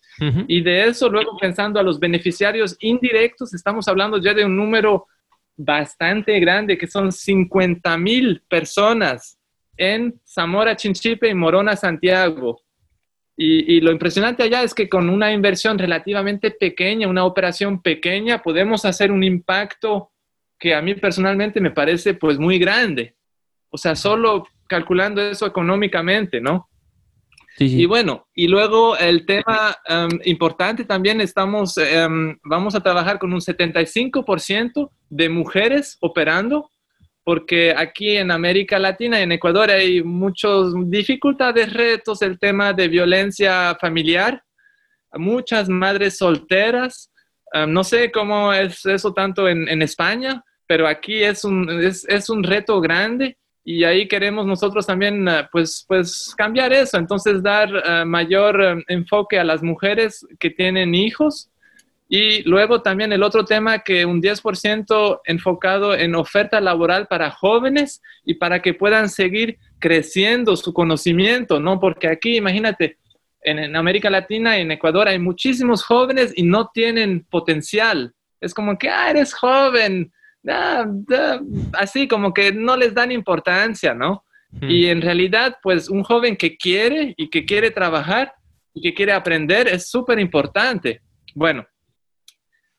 Y 0.49 0.61
de 0.61 0.85
eso, 0.85 1.07
luego 1.07 1.37
pensando 1.37 1.79
a 1.79 1.83
los 1.83 1.97
beneficiarios 1.97 2.75
indirectos, 2.81 3.53
estamos 3.53 3.87
hablando 3.87 4.17
ya 4.17 4.33
de 4.33 4.43
un 4.43 4.53
número 4.53 5.07
bastante 5.55 6.37
grande, 6.41 6.77
que 6.77 6.87
son 6.87 7.09
50.000 7.09 8.41
personas 8.49 9.39
en 9.77 10.19
Zamora, 10.25 10.75
Chinchipe 10.75 11.29
y 11.29 11.33
Morona, 11.33 11.77
Santiago. 11.77 12.61
Y, 13.37 13.77
y, 13.77 13.79
lo 13.79 13.91
impresionante 13.91 14.43
allá 14.43 14.63
es 14.63 14.73
que 14.73 14.89
con 14.89 15.09
una 15.09 15.31
inversión 15.31 15.79
relativamente 15.79 16.51
pequeña, 16.51 17.07
una 17.07 17.23
operación 17.23 17.81
pequeña, 17.81 18.41
podemos 18.41 18.83
hacer 18.83 19.13
un 19.13 19.23
impacto 19.23 20.11
que 20.59 20.75
a 20.75 20.81
mí 20.81 20.95
personalmente 20.95 21.61
me 21.61 21.71
parece 21.71 22.13
pues 22.13 22.37
muy 22.37 22.59
grande. 22.59 23.15
O 23.69 23.77
sea, 23.77 23.95
solo 23.95 24.45
calculando 24.67 25.21
eso 25.21 25.45
económicamente, 25.45 26.39
¿no? 26.39 26.69
Sí, 27.57 27.67
sí. 27.69 27.81
Y 27.81 27.85
bueno, 27.85 28.27
y 28.33 28.47
luego 28.47 28.95
el 28.97 29.25
tema 29.25 29.75
em, 29.85 30.09
importante 30.23 30.85
también 30.85 31.19
estamos, 31.19 31.77
em, 31.77 32.37
vamos 32.43 32.73
a 32.73 32.79
trabajar 32.81 33.19
con 33.19 33.33
un 33.33 33.41
75% 33.41 34.91
de 35.09 35.27
mujeres 35.27 35.97
operando, 35.99 36.71
porque 37.23 37.73
aquí 37.75 38.15
en 38.15 38.31
América 38.31 38.79
Latina 38.79 39.19
en 39.19 39.33
Ecuador 39.33 39.69
hay 39.69 40.01
muchas 40.03 40.73
dificultades, 40.85 41.73
retos, 41.73 42.21
el 42.21 42.39
tema 42.39 42.71
de 42.71 42.87
violencia 42.87 43.75
familiar, 43.81 44.41
muchas 45.13 45.67
madres 45.67 46.17
solteras, 46.17 47.11
em, 47.51 47.71
no 47.73 47.83
sé 47.83 48.11
cómo 48.11 48.53
es 48.53 48.85
eso 48.85 49.11
tanto 49.13 49.49
en, 49.49 49.67
en 49.67 49.81
España, 49.81 50.43
pero 50.65 50.87
aquí 50.87 51.23
es 51.23 51.43
un, 51.43 51.67
es, 51.83 52.07
es 52.07 52.29
un 52.29 52.43
reto 52.43 52.79
grande 52.79 53.37
y 53.71 53.83
ahí 53.83 54.07
queremos 54.07 54.47
nosotros 54.47 54.87
también 54.87 55.27
eh, 55.27 55.47
pues, 55.51 55.85
pues 55.87 56.33
cambiar 56.35 56.73
eso, 56.73 56.97
entonces 56.97 57.43
dar 57.43 57.69
eh, 57.69 58.03
mayor 58.03 58.59
eh, 58.59 58.83
enfoque 58.87 59.37
a 59.37 59.43
las 59.43 59.61
mujeres 59.61 60.25
que 60.39 60.49
tienen 60.49 60.95
hijos 60.95 61.51
y 62.07 62.41
luego 62.49 62.81
también 62.81 63.13
el 63.13 63.21
otro 63.21 63.45
tema 63.45 63.83
que 63.83 64.07
un 64.07 64.23
10% 64.23 65.19
enfocado 65.23 65.93
en 65.93 66.15
oferta 66.15 66.59
laboral 66.59 67.05
para 67.05 67.29
jóvenes 67.29 68.01
y 68.25 68.33
para 68.33 68.59
que 68.63 68.73
puedan 68.73 69.07
seguir 69.07 69.59
creciendo 69.77 70.55
su 70.57 70.73
conocimiento, 70.73 71.59
¿no? 71.59 71.79
Porque 71.79 72.07
aquí, 72.07 72.37
imagínate, 72.37 72.97
en, 73.43 73.59
en 73.59 73.75
América 73.75 74.09
Latina 74.09 74.57
y 74.57 74.61
en 74.61 74.71
Ecuador 74.71 75.07
hay 75.07 75.19
muchísimos 75.19 75.83
jóvenes 75.83 76.33
y 76.35 76.41
no 76.41 76.71
tienen 76.73 77.23
potencial. 77.29 78.15
Es 78.41 78.55
como 78.55 78.79
que, 78.79 78.89
ah, 78.89 79.11
eres 79.11 79.31
joven, 79.35 80.11
así 81.73 82.07
como 82.07 82.33
que 82.33 82.51
no 82.51 82.77
les 82.77 82.93
dan 82.93 83.11
importancia, 83.11 83.93
¿no? 83.93 84.25
Y 84.61 84.87
en 84.87 85.01
realidad, 85.01 85.57
pues 85.61 85.89
un 85.89 86.03
joven 86.03 86.35
que 86.35 86.57
quiere 86.57 87.13
y 87.17 87.29
que 87.29 87.45
quiere 87.45 87.69
trabajar 87.69 88.33
y 88.73 88.81
que 88.81 88.93
quiere 88.93 89.11
aprender 89.11 89.67
es 89.67 89.89
súper 89.89 90.19
importante. 90.19 91.01
Bueno, 91.35 91.67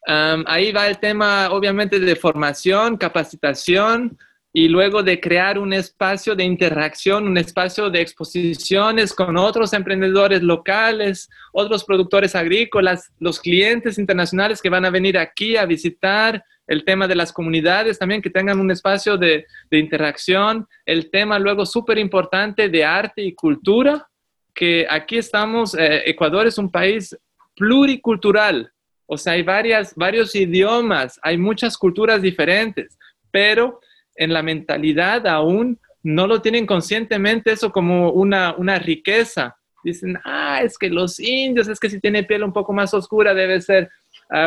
ahí 0.06 0.72
va 0.72 0.88
el 0.88 0.98
tema, 0.98 1.50
obviamente, 1.50 2.00
de 2.00 2.16
formación, 2.16 2.96
capacitación 2.96 4.18
y 4.52 4.66
luego 4.68 5.04
de 5.04 5.20
crear 5.20 5.60
un 5.60 5.72
espacio 5.72 6.34
de 6.34 6.42
interacción, 6.42 7.28
un 7.28 7.38
espacio 7.38 7.88
de 7.88 8.00
exposiciones 8.00 9.14
con 9.14 9.36
otros 9.36 9.72
emprendedores 9.72 10.42
locales, 10.42 11.28
otros 11.52 11.84
productores 11.84 12.34
agrícolas, 12.34 13.12
los 13.20 13.38
clientes 13.38 13.96
internacionales 13.96 14.60
que 14.60 14.70
van 14.70 14.84
a 14.84 14.90
venir 14.90 15.18
aquí 15.18 15.56
a 15.56 15.66
visitar, 15.66 16.42
el 16.70 16.84
tema 16.84 17.08
de 17.08 17.16
las 17.16 17.32
comunidades 17.32 17.98
también, 17.98 18.22
que 18.22 18.30
tengan 18.30 18.60
un 18.60 18.70
espacio 18.70 19.18
de, 19.18 19.44
interacción, 19.72 20.68
el 20.86 21.10
tema 21.10 21.36
luego 21.40 21.66
súper 21.66 21.98
importante 21.98 22.68
de 22.68 22.84
arte 22.84 23.22
y 23.22 23.34
cultura, 23.34 24.06
que 24.54 24.86
aquí 24.88 25.18
estamos, 25.18 25.74
eh, 25.74 26.02
Ecuador 26.06 26.46
es 26.46 26.58
un 26.58 26.70
país 26.70 27.18
pluricultural, 27.56 28.72
o 29.06 29.18
sea, 29.18 29.32
hay 29.32 29.42
varias, 29.42 29.96
varios 29.96 30.32
idiomas, 30.36 31.18
hay 31.24 31.36
muchas 31.36 31.76
culturas 31.76 32.22
diferentes, 32.22 32.96
pero 33.32 33.80
en 34.14 34.32
la 34.32 34.40
mentalidad 34.40 35.26
aún 35.26 35.76
no 36.04 36.28
lo 36.28 36.40
tienen 36.40 36.66
conscientemente 36.66 37.50
eso 37.50 37.72
como 37.72 38.12
una, 38.12 38.54
una 38.56 38.78
riqueza. 38.78 39.56
Dicen, 39.82 40.16
ah, 40.24 40.60
es 40.62 40.78
que 40.78 40.88
los 40.88 41.18
indios, 41.18 41.66
es 41.66 41.80
que 41.80 41.90
si 41.90 41.98
tiene 41.98 42.22
piel 42.22 42.44
un 42.44 42.52
poco 42.52 42.72
más 42.72 42.94
oscura 42.94 43.34
debe 43.34 43.60
ser 43.60 43.90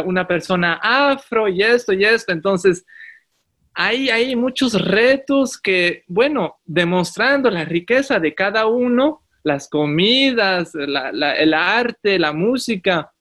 una 0.05 0.27
persona 0.27 0.79
afro 0.81 1.47
y 1.47 1.61
esto 1.61 1.93
y 1.93 2.03
esto. 2.05 2.31
Entonces, 2.31 2.85
hay, 3.73 4.09
hay 4.09 4.35
muchos 4.35 4.73
retos 4.79 5.59
que, 5.59 6.03
bueno, 6.07 6.57
demostrando 6.65 7.49
la 7.49 7.65
riqueza 7.65 8.19
de 8.19 8.33
cada 8.35 8.67
uno, 8.67 9.23
las 9.43 9.67
comidas, 9.67 10.73
el 10.75 11.53
arte, 11.53 12.17
la 12.17 12.33
música, 12.33 13.11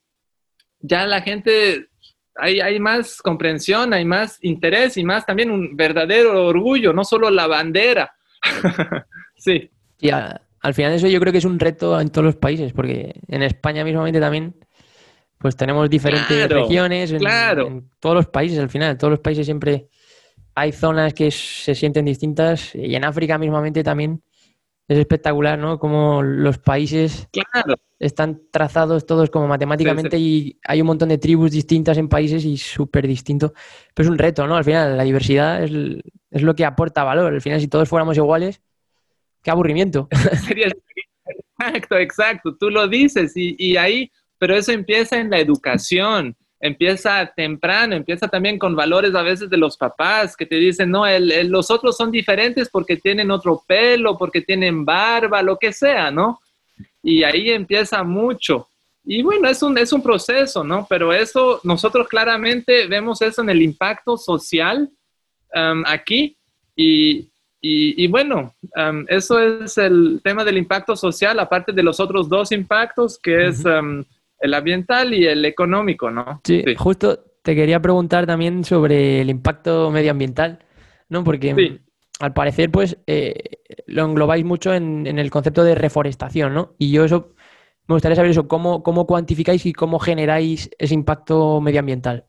ya 0.79 1.07
la 1.07 1.22
gente, 1.22 1.88
hay, 2.37 2.61
hay 2.61 2.79
más 2.79 3.20
comprensión, 3.22 3.92
hay 3.92 4.05
más 4.05 4.38
interés 4.42 4.96
y 4.96 5.05
más 5.05 5.25
también 5.25 5.51
un 5.51 5.77
verdadero 5.77 6.46
orgullo, 6.46 6.92
no 6.92 7.05
solo 7.05 7.31
la 7.31 7.46
bandera. 7.46 8.12
sí. 9.37 9.70
Y 10.01 10.11
al 10.11 10.75
final 10.75 10.92
eso 10.92 11.09
yo 11.09 11.20
creo 11.20 11.33
que 11.33 11.38
es 11.38 11.44
un 11.44 11.59
reto 11.59 12.01
en 12.01 12.11
todos 12.11 12.25
los 12.25 12.37
países, 12.37 12.72
porque 12.72 13.14
en 13.29 13.42
España 13.42 13.85
mismamente 13.85 14.20
también 14.20 14.55
pues 15.42 15.57
tenemos 15.57 15.90
diferentes 15.90 16.48
regiones 16.48 17.11
en, 17.11 17.26
en, 17.26 17.90
todos 17.98 18.14
los 18.14 18.26
países, 18.28 18.61
al 18.61 18.70
final, 18.70 18.92
en 18.92 18.98
todos 18.98 19.11
los 19.11 19.20
países 19.20 19.44
siempre 19.44 19.88
hay 20.55 20.70
zonas 20.72 21.12
que 21.14 21.31
se 21.33 21.74
sienten 21.74 22.05
distintas 22.05 22.74
y 22.74 22.94
en 22.94 23.05
África 23.05 23.38
mismamente 23.38 23.83
también 23.83 24.22
es 24.87 24.98
espectacular, 24.98 25.59
¿no? 25.59 25.78
Como 25.78 26.22
los 26.22 26.59
países 26.59 27.28
están 27.98 28.42
trazados 28.50 29.07
todos 29.07 29.31
como 29.31 29.46
matemáticamente 29.46 30.18
y 30.18 30.59
hay 30.64 30.81
un 30.81 30.87
montón 30.87 31.09
de 31.09 31.18
tribus 31.18 31.50
distintas 31.50 31.98
en 31.98 32.09
países 32.09 32.44
y 32.44 32.57
súper 32.57 33.07
distinto. 33.07 33.52
Pero 33.94 34.07
es 34.07 34.11
un 34.11 34.18
reto, 34.18 34.46
¿no? 34.46 34.57
Al 34.57 34.64
final, 34.64 34.96
la 34.96 35.05
diversidad 35.05 35.62
es, 35.62 35.70
es, 36.31 36.42
lo 36.42 36.55
que 36.55 36.64
aporta 36.64 37.05
valor. 37.05 37.33
Al 37.33 37.40
final, 37.40 37.61
si 37.61 37.68
todos 37.68 37.88
fuéramos 37.88 38.16
iguales, 38.16 38.61
qué 39.42 39.50
aburrimiento. 39.50 40.09
exacto, 41.61 41.96
exacto. 41.96 42.57
Tú 42.57 42.70
lo 42.70 42.88
dices 42.88 43.37
y, 43.37 43.55
y 43.59 43.76
ahí 43.76 44.11
pero 44.42 44.57
eso 44.57 44.72
empieza 44.72 45.20
en 45.20 45.31
la 45.31 45.38
educación, 45.38 46.35
empieza 46.59 47.33
temprano, 47.37 47.94
empieza 47.94 48.26
también 48.26 48.59
con 48.59 48.74
valores 48.74 49.14
a 49.14 49.22
veces 49.22 49.48
de 49.48 49.57
los 49.57 49.76
papás 49.76 50.37
que 50.37 50.46
te 50.46 50.57
dicen, 50.57 50.90
no, 50.90 51.05
los 51.44 51.70
otros 51.70 51.96
son 51.96 52.11
diferentes 52.11 52.68
porque 52.68 52.96
tienen 52.96 53.31
otro 53.31 53.62
pelo, 53.64 54.18
porque 54.18 54.40
tienen 54.40 54.85
barba, 54.85 55.44
lo 55.44 55.57
que 55.57 55.72
sea, 55.72 56.11
¿no? 56.11 56.40
Y 57.05 57.22
ahí 57.22 57.50
empieza 57.50 58.02
mucho. 58.02 58.66
Y 59.05 59.22
bueno, 59.22 59.48
es 59.48 59.62
un, 59.62 59.78
es 59.78 59.92
un 59.92 60.02
proceso, 60.02 60.64
¿no? 60.64 60.88
Pero 60.90 61.12
eso, 61.12 61.61
nosotros 61.62 62.09
claramente 62.09 62.88
vemos 62.88 63.22
eso 63.22 63.42
en 63.42 63.50
el 63.50 63.62
impacto 63.62 64.16
social 64.16 64.90
um, 65.55 65.85
aquí. 65.87 66.37
Y, 66.74 67.31
y, 67.64 68.09
bueno, 68.09 68.52
um, 68.74 69.05
eso 69.07 69.38
es 69.38 69.78
el 69.78 70.20
tema 70.24 70.44
del 70.44 70.59
impacto 70.59 70.96
social, 70.96 71.38
aparte 71.38 71.70
de 71.70 71.85
los 71.85 72.00
otros 72.00 72.28
dos 72.28 72.50
impactos, 72.50 73.16
que 73.20 73.46
es 73.46 73.64
um, 73.64 74.05
el 74.42 74.55
ambiental 74.55 75.14
y 75.14 75.24
el 75.24 75.44
económico, 75.44 76.11
¿no? 76.11 76.40
Sí, 76.44 76.64
justo 76.76 77.24
te 77.42 77.55
quería 77.55 77.81
preguntar 77.81 78.26
también 78.26 78.64
sobre 78.64 79.20
el 79.20 79.31
impacto 79.31 79.90
medioambiental, 79.90 80.59
¿no? 81.09 81.22
Porque 81.24 81.81
al 82.18 82.33
parecer, 82.33 82.70
pues, 82.70 82.98
eh, 83.07 83.35
lo 83.87 84.05
englobáis 84.05 84.44
mucho 84.44 84.74
en, 84.74 85.07
el 85.07 85.31
concepto 85.31 85.64
de 85.64 85.76
reforestación, 85.76 86.55
¿no? 86.55 86.74
Y 86.78 86.90
yo 86.90 87.05
eso 87.05 87.35
me 87.87 87.94
gustaría 87.94 88.16
saber 88.16 88.33
eso, 88.33 88.48
¿cómo, 88.48 88.83
cómo 88.83 89.07
cuantificáis 89.07 89.64
y 89.64 89.72
cómo 89.72 89.98
generáis 89.98 90.70
ese 90.78 90.94
impacto 90.94 91.61
medioambiental? 91.61 92.26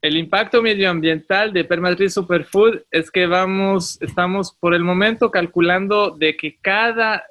El 0.00 0.16
impacto 0.16 0.60
medioambiental 0.60 1.52
de 1.52 1.64
Permatrix 1.64 2.14
Superfood 2.14 2.80
es 2.90 3.10
que 3.10 3.26
vamos, 3.26 4.00
estamos 4.02 4.54
por 4.60 4.74
el 4.74 4.84
momento 4.84 5.30
calculando 5.30 6.10
de 6.10 6.36
que 6.36 6.58
cada 6.60 7.24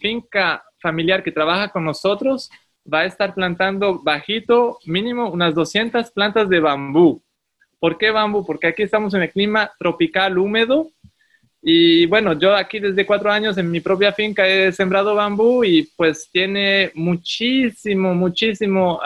finca 0.00 0.64
familiar 0.80 1.22
que 1.22 1.32
trabaja 1.32 1.70
con 1.70 1.84
nosotros 1.84 2.50
va 2.92 3.00
a 3.00 3.04
estar 3.06 3.34
plantando 3.34 4.02
bajito, 4.02 4.78
mínimo 4.84 5.30
unas 5.30 5.54
200 5.54 6.10
plantas 6.10 6.48
de 6.48 6.60
bambú. 6.60 7.22
¿Por 7.78 7.98
qué 7.98 8.10
bambú? 8.10 8.44
Porque 8.46 8.68
aquí 8.68 8.82
estamos 8.82 9.14
en 9.14 9.22
el 9.22 9.30
clima 9.30 9.72
tropical 9.78 10.38
húmedo 10.38 10.90
y 11.66 12.04
bueno, 12.04 12.38
yo 12.38 12.54
aquí 12.54 12.78
desde 12.78 13.06
cuatro 13.06 13.32
años 13.32 13.56
en 13.56 13.70
mi 13.70 13.80
propia 13.80 14.12
finca 14.12 14.46
he 14.46 14.70
sembrado 14.70 15.14
bambú 15.14 15.64
y 15.64 15.84
pues 15.96 16.28
tiene 16.30 16.92
muchísimo, 16.94 18.14
muchísimo, 18.14 19.00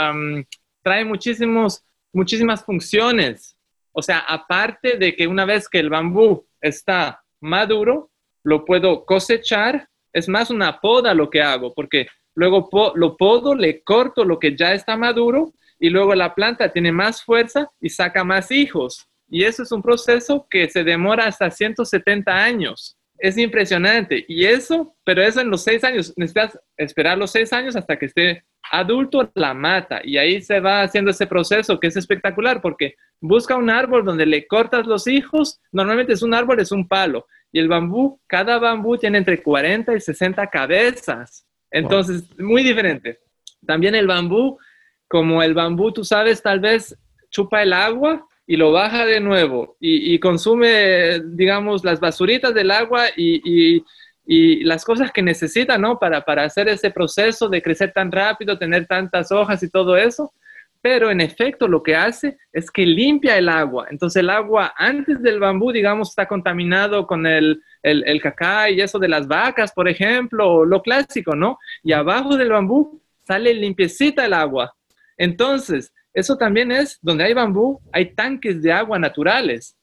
trae 0.82 1.04
muchísimos, 1.04 1.84
muchísimas 2.12 2.64
funciones. 2.64 3.56
O 3.92 4.02
sea, 4.02 4.18
aparte 4.26 4.98
de 4.98 5.14
que 5.14 5.28
una 5.28 5.44
vez 5.44 5.68
que 5.68 5.78
el 5.78 5.88
bambú 5.88 6.46
está 6.60 7.22
maduro, 7.40 8.10
lo 8.42 8.64
puedo 8.64 9.04
cosechar, 9.04 9.88
es 10.12 10.28
más 10.28 10.50
una 10.50 10.80
poda 10.80 11.14
lo 11.14 11.30
que 11.30 11.40
hago, 11.40 11.72
porque 11.72 12.08
luego 12.38 12.70
lo 12.94 13.16
podo, 13.16 13.56
le 13.56 13.82
corto 13.82 14.24
lo 14.24 14.38
que 14.38 14.56
ya 14.56 14.72
está 14.72 14.96
maduro 14.96 15.52
y 15.80 15.90
luego 15.90 16.14
la 16.14 16.36
planta 16.36 16.70
tiene 16.70 16.92
más 16.92 17.20
fuerza 17.20 17.68
y 17.80 17.88
saca 17.88 18.22
más 18.22 18.52
hijos. 18.52 19.08
Y 19.28 19.42
eso 19.42 19.64
es 19.64 19.72
un 19.72 19.82
proceso 19.82 20.46
que 20.48 20.68
se 20.68 20.84
demora 20.84 21.26
hasta 21.26 21.50
170 21.50 22.32
años. 22.32 22.96
Es 23.18 23.36
impresionante. 23.36 24.24
Y 24.28 24.44
eso, 24.44 24.94
pero 25.02 25.20
eso 25.20 25.40
en 25.40 25.50
los 25.50 25.64
seis 25.64 25.82
años, 25.82 26.14
necesitas 26.16 26.56
esperar 26.76 27.18
los 27.18 27.32
seis 27.32 27.52
años 27.52 27.74
hasta 27.74 27.98
que 27.98 28.06
esté 28.06 28.44
adulto, 28.70 29.28
la 29.34 29.52
mata. 29.52 30.00
Y 30.04 30.16
ahí 30.16 30.40
se 30.40 30.60
va 30.60 30.82
haciendo 30.82 31.10
ese 31.10 31.26
proceso 31.26 31.80
que 31.80 31.88
es 31.88 31.96
espectacular 31.96 32.62
porque 32.62 32.94
busca 33.20 33.56
un 33.56 33.68
árbol 33.68 34.04
donde 34.04 34.26
le 34.26 34.46
cortas 34.46 34.86
los 34.86 35.08
hijos. 35.08 35.60
Normalmente 35.72 36.12
es 36.12 36.22
un 36.22 36.34
árbol, 36.34 36.60
es 36.60 36.70
un 36.70 36.86
palo. 36.86 37.26
Y 37.50 37.58
el 37.58 37.66
bambú, 37.66 38.20
cada 38.28 38.60
bambú 38.60 38.96
tiene 38.96 39.18
entre 39.18 39.42
40 39.42 39.96
y 39.96 40.00
60 40.00 40.46
cabezas. 40.46 41.44
Entonces, 41.70 42.24
muy 42.38 42.62
diferente. 42.62 43.20
También 43.66 43.94
el 43.94 44.06
bambú, 44.06 44.58
como 45.06 45.42
el 45.42 45.54
bambú, 45.54 45.92
tú 45.92 46.04
sabes, 46.04 46.42
tal 46.42 46.60
vez 46.60 46.96
chupa 47.30 47.62
el 47.62 47.72
agua 47.72 48.26
y 48.46 48.56
lo 48.56 48.72
baja 48.72 49.04
de 49.04 49.20
nuevo 49.20 49.76
y, 49.78 50.18
consume, 50.20 51.20
digamos, 51.20 51.84
las 51.84 52.00
basuritas 52.00 52.54
del 52.54 52.70
agua 52.70 53.06
y, 53.16 53.84
las 54.64 54.84
cosas 54.84 55.10
que 55.10 55.22
necesita, 55.22 55.78
¿no? 55.78 55.98
Para, 55.98 56.22
para 56.22 56.44
hacer 56.44 56.68
ese 56.68 56.90
proceso 56.90 57.48
de 57.48 57.62
crecer 57.62 57.92
tan 57.92 58.12
rápido, 58.12 58.58
tener 58.58 58.86
tantas 58.86 59.32
hojas 59.32 59.62
y 59.62 59.70
todo 59.70 59.96
eso. 59.96 60.32
Pero 60.80 61.10
en 61.10 61.20
efecto 61.20 61.66
lo 61.66 61.82
que 61.82 61.96
hace 61.96 62.38
es 62.52 62.70
que 62.70 62.86
limpia 62.86 63.36
el 63.36 63.48
agua. 63.48 63.86
Entonces 63.90 64.20
el 64.20 64.30
agua 64.30 64.72
antes 64.76 65.20
del 65.22 65.40
bambú, 65.40 65.72
digamos, 65.72 66.10
está 66.10 66.26
contaminado 66.26 67.06
con 67.06 67.26
el, 67.26 67.60
el, 67.82 68.04
el 68.06 68.20
cacá 68.20 68.70
y 68.70 68.80
eso 68.80 68.98
de 68.98 69.08
las 69.08 69.26
vacas, 69.26 69.72
por 69.72 69.88
ejemplo, 69.88 70.64
lo 70.64 70.80
clásico, 70.82 71.34
¿no? 71.34 71.58
Y 71.82 71.92
abajo 71.92 72.36
del 72.36 72.50
bambú 72.50 73.00
sale 73.26 73.52
limpiecita 73.54 74.24
el 74.24 74.32
agua. 74.32 74.74
Entonces, 75.16 75.92
eso 76.14 76.36
también 76.36 76.72
es, 76.72 76.98
donde 77.02 77.24
hay 77.24 77.34
bambú, 77.34 77.80
hay 77.92 78.14
tanques 78.14 78.62
de 78.62 78.72
agua 78.72 78.98
naturales. 78.98 79.76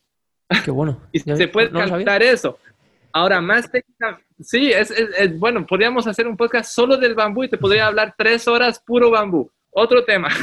Qué 0.63 0.71
bueno. 0.71 1.01
y 1.11 1.19
se 1.19 1.47
puede 1.47 1.71
captar 1.71 2.23
eso. 2.23 2.57
Ahora, 3.13 3.39
más 3.39 3.71
técnica, 3.71 4.19
sí, 4.41 4.71
es, 4.71 4.91
bueno, 5.39 5.65
podríamos 5.65 6.05
hacer 6.07 6.27
un 6.27 6.35
podcast 6.35 6.73
solo 6.73 6.97
del 6.97 7.15
bambú 7.15 7.45
y 7.45 7.49
te 7.49 7.57
podría 7.57 7.87
hablar 7.87 8.13
tres 8.17 8.45
horas 8.47 8.81
puro 8.85 9.09
bambú. 9.09 9.49
Otro 9.75 10.03
tema. 10.03 10.29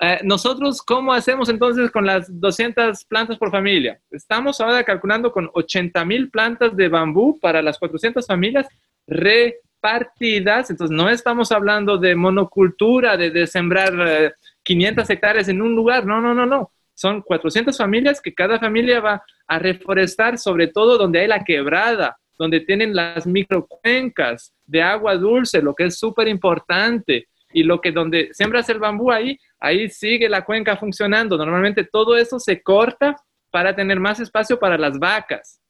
Eh, 0.00 0.18
nosotros, 0.24 0.82
¿cómo 0.82 1.12
hacemos 1.12 1.48
entonces 1.48 1.88
con 1.88 2.04
las 2.04 2.26
200 2.28 3.04
plantas 3.04 3.38
por 3.38 3.52
familia? 3.52 4.00
Estamos 4.10 4.60
ahora 4.60 4.82
calculando 4.82 5.30
con 5.30 5.48
80 5.54 6.04
mil 6.04 6.30
plantas 6.30 6.76
de 6.76 6.88
bambú 6.88 7.38
para 7.38 7.62
las 7.62 7.78
400 7.78 8.26
familias 8.26 8.66
repartidas. 9.06 10.68
Entonces, 10.68 10.94
no 10.94 11.08
estamos 11.08 11.52
hablando 11.52 11.96
de 11.96 12.16
monocultura, 12.16 13.16
de, 13.16 13.46
sembrar 13.46 13.94
eh, 14.04 14.32
500 14.64 15.08
hectáreas 15.10 15.48
en 15.48 15.62
un 15.62 15.76
lugar. 15.76 16.04
No, 16.04 16.20
no, 16.20 16.34
no, 16.34 16.44
no. 16.44 16.72
Son 16.92 17.22
400 17.22 17.78
familias 17.78 18.20
que 18.20 18.34
cada 18.34 18.58
familia 18.58 18.98
va 18.98 19.22
a 19.46 19.58
reforestar, 19.60 20.38
sobre 20.38 20.66
todo 20.66 20.98
donde 20.98 21.20
hay 21.20 21.28
la 21.28 21.44
quebrada, 21.44 22.16
donde 22.36 22.58
tienen 22.60 22.96
las 22.96 23.28
microcuencas 23.28 24.52
de 24.66 24.82
agua 24.82 25.14
dulce, 25.14 25.62
lo 25.62 25.72
que 25.72 25.84
es 25.84 25.96
súper 25.96 26.26
importante. 26.26 27.28
Y 27.54 27.62
lo 27.62 27.80
que 27.80 27.92
donde 27.92 28.28
siembras 28.32 28.68
el 28.68 28.80
bambú 28.80 29.12
ahí, 29.12 29.38
ahí 29.60 29.88
sigue 29.88 30.28
la 30.28 30.44
cuenca 30.44 30.76
funcionando. 30.76 31.38
Normalmente 31.38 31.84
todo 31.84 32.16
eso 32.16 32.40
se 32.40 32.60
corta 32.60 33.14
para 33.50 33.76
tener 33.76 34.00
más 34.00 34.18
espacio 34.18 34.58
para 34.58 34.76
las 34.76 34.98
vacas. 34.98 35.60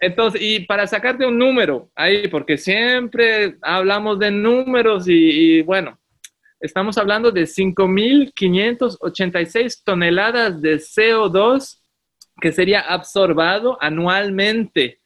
Entonces, 0.00 0.40
y 0.42 0.60
para 0.60 0.86
sacarte 0.86 1.26
un 1.26 1.36
número 1.38 1.90
ahí, 1.94 2.28
porque 2.28 2.56
siempre 2.56 3.58
hablamos 3.60 4.18
de 4.18 4.30
números 4.30 5.04
y 5.08 5.60
bueno, 5.62 5.98
estamos 6.58 6.96
hablando 6.96 7.30
de 7.30 7.42
5.586 7.42 9.82
toneladas 9.84 10.62
de 10.62 10.76
CO2 10.76 11.82
que 12.40 12.52
sería 12.52 12.80
absorbado 12.80 13.76
anualmente 13.80 15.00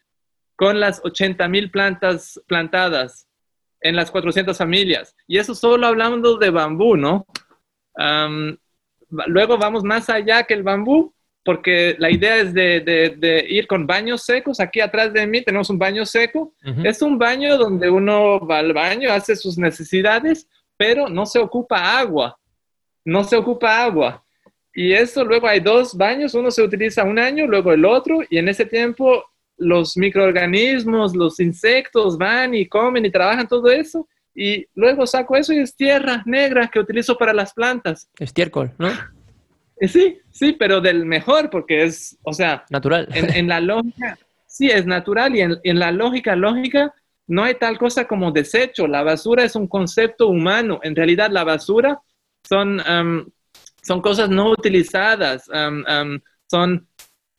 con 0.54 0.78
las 0.78 1.02
80.000 1.02 1.70
plantas 1.70 2.40
plantadas 2.46 3.29
en 3.80 3.96
las 3.96 4.10
400 4.10 4.56
familias. 4.56 5.14
Y 5.26 5.38
eso 5.38 5.54
solo 5.54 5.86
hablando 5.86 6.36
de 6.36 6.50
bambú, 6.50 6.96
¿no? 6.96 7.26
luego 9.26 9.58
vamos 9.58 9.82
más 9.82 10.08
allá 10.08 10.44
que 10.44 10.54
el 10.54 10.62
bambú, 10.62 11.12
porque 11.44 11.96
la 11.98 12.10
idea 12.10 12.36
es 12.36 12.54
de, 12.54 13.46
ir 13.48 13.66
con 13.66 13.86
baños 13.86 14.22
secos. 14.22 14.60
Aquí 14.60 14.80
atrás 14.80 15.12
de 15.12 15.26
mí 15.26 15.42
tenemos 15.42 15.70
un 15.70 15.78
baño 15.78 16.06
seco. 16.06 16.54
Es 16.84 17.02
un 17.02 17.18
baño 17.18 17.56
donde 17.56 17.90
uno 17.90 18.40
va 18.46 18.58
al 18.58 18.72
baño, 18.72 19.10
hace 19.10 19.36
sus 19.36 19.58
necesidades, 19.58 20.48
pero 20.76 21.08
no 21.08 21.26
se 21.26 21.38
ocupa 21.38 21.98
agua, 21.98 22.38
no 23.04 23.24
se 23.24 23.36
ocupa 23.36 23.82
agua. 23.82 24.24
Y 24.72 24.92
eso 24.92 25.24
luego 25.24 25.48
hay 25.48 25.60
dos 25.60 25.96
baños, 25.96 26.34
uno 26.34 26.50
se 26.50 26.62
utiliza 26.62 27.02
un 27.02 27.18
año, 27.18 27.46
luego 27.46 27.72
el 27.72 27.84
otro, 27.84 28.20
y 28.30 28.38
en 28.38 28.48
ese 28.48 28.64
tiempo 28.64 29.24
los 29.60 29.96
microorganismos, 29.96 31.14
los 31.14 31.38
insectos 31.38 32.18
van 32.18 32.54
y 32.54 32.66
comen 32.66 33.04
y 33.04 33.10
trabajan 33.10 33.46
todo 33.46 33.70
eso, 33.70 34.08
y 34.34 34.66
luego 34.74 35.06
saco 35.06 35.36
eso 35.36 35.52
y 35.52 35.58
es 35.58 35.74
tierra 35.76 36.22
negra 36.26 36.68
que 36.68 36.80
utilizo 36.80 37.16
para 37.16 37.32
las 37.32 37.52
plantas. 37.52 38.08
Estiércol, 38.18 38.72
¿no? 38.78 38.88
Eh, 39.76 39.88
sí, 39.88 40.18
sí, 40.30 40.52
pero 40.58 40.80
del 40.80 41.06
mejor, 41.06 41.50
porque 41.50 41.84
es, 41.84 42.18
o 42.22 42.32
sea, 42.32 42.64
natural. 42.70 43.08
En, 43.12 43.48
la 43.48 43.60
lógica, 43.60 44.18
sí, 44.46 44.68
es 44.70 44.86
natural 44.86 45.36
y 45.36 45.40
en, 45.40 45.58
en 45.62 45.78
la 45.78 45.92
lógica 45.92 46.36
lógica 46.36 46.92
no 47.30 47.44
hay 47.44 47.54
tal 47.54 47.78
cosa 47.78 48.08
como 48.08 48.32
desecho. 48.32 48.88
La 48.88 49.04
basura 49.04 49.44
es 49.44 49.54
un 49.54 49.68
concepto 49.68 50.26
humano. 50.26 50.80
En 50.82 50.96
realidad, 50.96 51.30
la 51.30 51.44
basura 51.44 52.00
son, 52.42 52.82
son 53.82 54.02
cosas 54.02 54.28
no 54.28 54.50
utilizadas. 54.50 55.44
son 56.48 56.88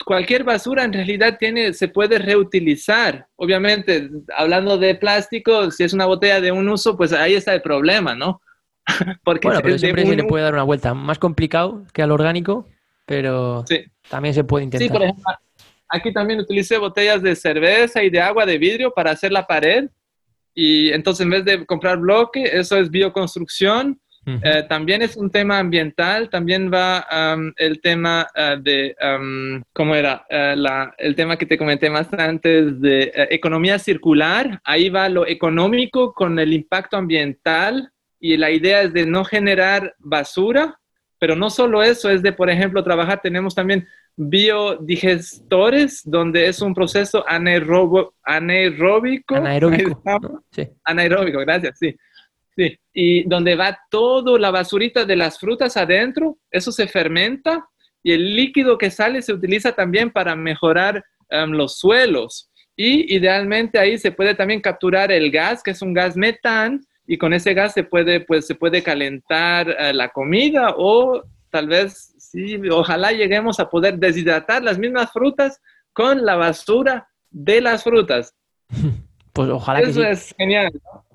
cualquier 0.06 0.44
basura 0.44 0.84
en 0.84 0.94
realidad 0.94 1.38
tiene, 1.40 1.74
se 1.74 1.88
puede 1.88 2.20
reutilizar. 2.20 3.28
Obviamente, 3.36 4.10
hablando 4.36 4.78
de 4.78 4.96
plástico, 4.96 5.72
si 5.72 5.84
es 5.84 5.94
una 5.94 6.06
botella 6.06 6.42
de 6.42 6.52
un 6.52 6.68
uso, 6.70 6.98
pues 6.98 7.14
ahí 7.14 7.34
está 7.34 7.54
el 7.54 7.62
problema, 7.62 8.16
¿no? 8.16 8.42
Porque 9.24 9.48
bueno, 9.48 9.62
pero 9.64 9.78
siempre 9.78 10.06
se 10.06 10.16
le 10.16 10.24
puede 10.24 10.44
dar 10.44 10.54
una 10.54 10.64
vuelta. 10.64 10.94
Más 10.94 11.20
complicado 11.20 11.86
que 11.94 12.02
al 12.02 12.12
orgánico, 12.12 12.68
pero 13.06 13.64
también 14.10 14.34
se 14.34 14.44
puede 14.44 14.66
intentar. 14.66 14.88
Sí, 14.88 14.92
por 14.92 15.04
ejemplo, 15.04 15.24
Aquí 15.94 16.14
también 16.14 16.40
utilicé 16.40 16.78
botellas 16.78 17.22
de 17.22 17.36
cerveza 17.36 18.02
y 18.02 18.10
de 18.10 18.22
agua 18.22 18.46
de 18.46 18.58
vidrio 18.58 18.94
para 18.94 19.12
hacer 19.12 19.32
la 19.34 19.46
pared. 19.46 19.90
Y 20.54 20.90
entonces 20.92 21.26
en 21.26 21.32
vez 21.32 21.44
de 21.44 21.66
comprar 21.66 21.98
bloque, 21.98 22.44
eso 22.46 22.78
es 22.78 22.90
bioconstrucción. 22.90 24.00
Eh, 24.26 24.64
también 24.70 25.02
es 25.02 25.18
un 25.18 25.32
tema 25.32 25.58
ambiental, 25.58 26.30
también 26.30 26.72
va 26.72 27.08
el 27.58 27.82
tema 27.82 28.28
eh, 28.36 28.58
de, 28.62 28.96
¿cómo 29.74 29.96
era? 29.96 30.26
Eh, 30.30 30.54
la, 30.56 30.94
el 30.98 31.16
tema 31.16 31.38
que 31.38 31.48
te 31.48 31.58
comenté 31.58 31.90
más 31.90 32.14
antes 32.14 32.80
de 32.80 33.12
economía 33.32 33.80
circular. 33.80 34.62
Ahí 34.64 34.90
va 34.90 35.10
lo 35.10 35.26
económico 35.26 36.14
con 36.14 36.38
el 36.38 36.54
impacto 36.54 36.98
ambiental 36.98 37.92
y 38.20 38.38
la 38.38 38.52
idea 38.52 38.84
es 38.84 38.94
de 38.94 39.08
no 39.08 39.26
generar 39.26 39.96
basura, 39.98 40.80
pero 41.18 41.36
no 41.36 41.50
solo 41.50 41.82
eso, 41.82 42.10
es 42.10 42.22
de, 42.22 42.32
por 42.32 42.50
ejemplo, 42.50 42.84
trabajar, 42.84 43.22
tenemos 43.22 43.56
también 43.56 43.88
biodigestores, 44.16 46.02
donde 46.04 46.48
es 46.48 46.62
un 46.62 46.74
proceso 46.74 47.24
anaeróbico. 47.28 48.14
Anaeróbico. 48.24 49.36
Anaeróbico, 50.84 51.40
gracias, 51.40 51.80
sí. 51.80 51.96
Sí, 52.94 53.24
y 53.24 53.24
donde 53.28 53.56
va 53.56 53.80
toda 53.90 54.38
la 54.40 54.52
basurita 54.52 55.06
de 55.06 55.16
las 55.16 55.40
frutas 55.40 55.78
adentro, 55.78 56.38
eso 56.50 56.72
se 56.72 56.88
fermenta 56.88 57.66
y 58.04 58.14
el 58.14 58.36
líquido 58.36 58.78
que 58.78 58.92
sale 58.92 59.22
se 59.22 59.34
utiliza 59.34 59.74
también 59.74 60.12
para 60.12 60.36
mejorar 60.36 61.04
em, 61.30 61.52
los 61.52 61.78
suelos. 61.80 62.50
Y 62.76 63.16
idealmente 63.16 63.78
ahí 63.78 63.98
se 63.98 64.12
puede 64.12 64.34
también 64.34 64.62
capturar 64.62 65.12
el 65.12 65.30
gas, 65.30 65.62
que 65.62 65.72
es 65.72 65.82
un 65.82 65.94
gas 65.94 66.16
metán, 66.16 66.82
y 67.06 67.18
con 67.18 67.34
ese 67.34 67.54
gas 67.54 67.74
se 67.74 67.84
puede, 67.84 68.22
pues, 68.22 68.48
se 68.48 68.56
puede 68.56 68.82
calentar 68.82 69.70
eh, 69.70 69.94
la 69.94 70.10
comida 70.10 70.76
o 70.78 71.22
tal 71.50 71.68
vez, 71.68 72.16
sí, 72.18 72.58
ojalá 72.70 73.12
lleguemos 73.12 73.60
a 73.60 73.70
poder 73.70 73.98
deshidratar 74.00 74.64
las 74.64 74.80
mismas 74.80 75.12
frutas 75.12 75.60
con 75.92 76.26
la 76.26 76.36
basura 76.36 77.10
de 77.30 77.62
las 77.62 77.84
frutas. 77.84 78.36
Pues 79.34 79.48
ojalá 79.48 79.82
que 79.82 79.92
Eso 79.92 80.04
es 80.04 80.36
genial. 80.38 80.70
¿no? 80.74 81.06